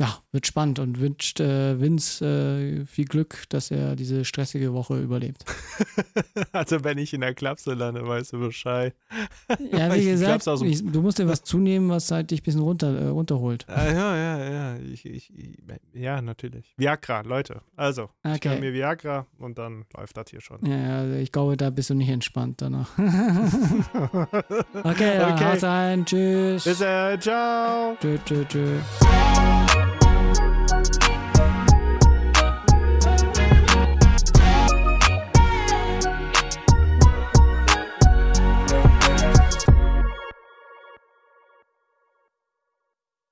[0.00, 4.98] ja, wird spannend und wünscht äh, Vince äh, viel Glück, dass er diese stressige Woche
[5.00, 5.44] überlebt.
[6.52, 8.94] Also, wenn ich in der Klapse lande, weißt du Bescheid.
[9.72, 12.60] Ja, wie Ich gesagt, ich, du musst dir was zunehmen, was halt dich ein bisschen
[12.62, 13.64] runter, äh, runterholt.
[13.68, 14.76] Ah, ja, ja, ja.
[14.78, 15.58] Ich, ich, ich,
[15.94, 16.74] ja, natürlich.
[16.76, 17.60] Viagra, Leute.
[17.76, 18.48] Also, ich Okay.
[18.50, 20.64] nehme mir Viagra und dann läuft das hier schon.
[20.66, 22.90] Ja, also ich glaube, da bist du nicht entspannt danach.
[22.98, 23.06] okay,
[25.18, 25.44] dann Okay.
[25.44, 26.04] haut rein.
[26.04, 26.64] Tschüss.
[26.64, 27.20] Bis dann.
[27.20, 27.96] Ciao.
[28.00, 28.78] Tschö, tschö, tschö.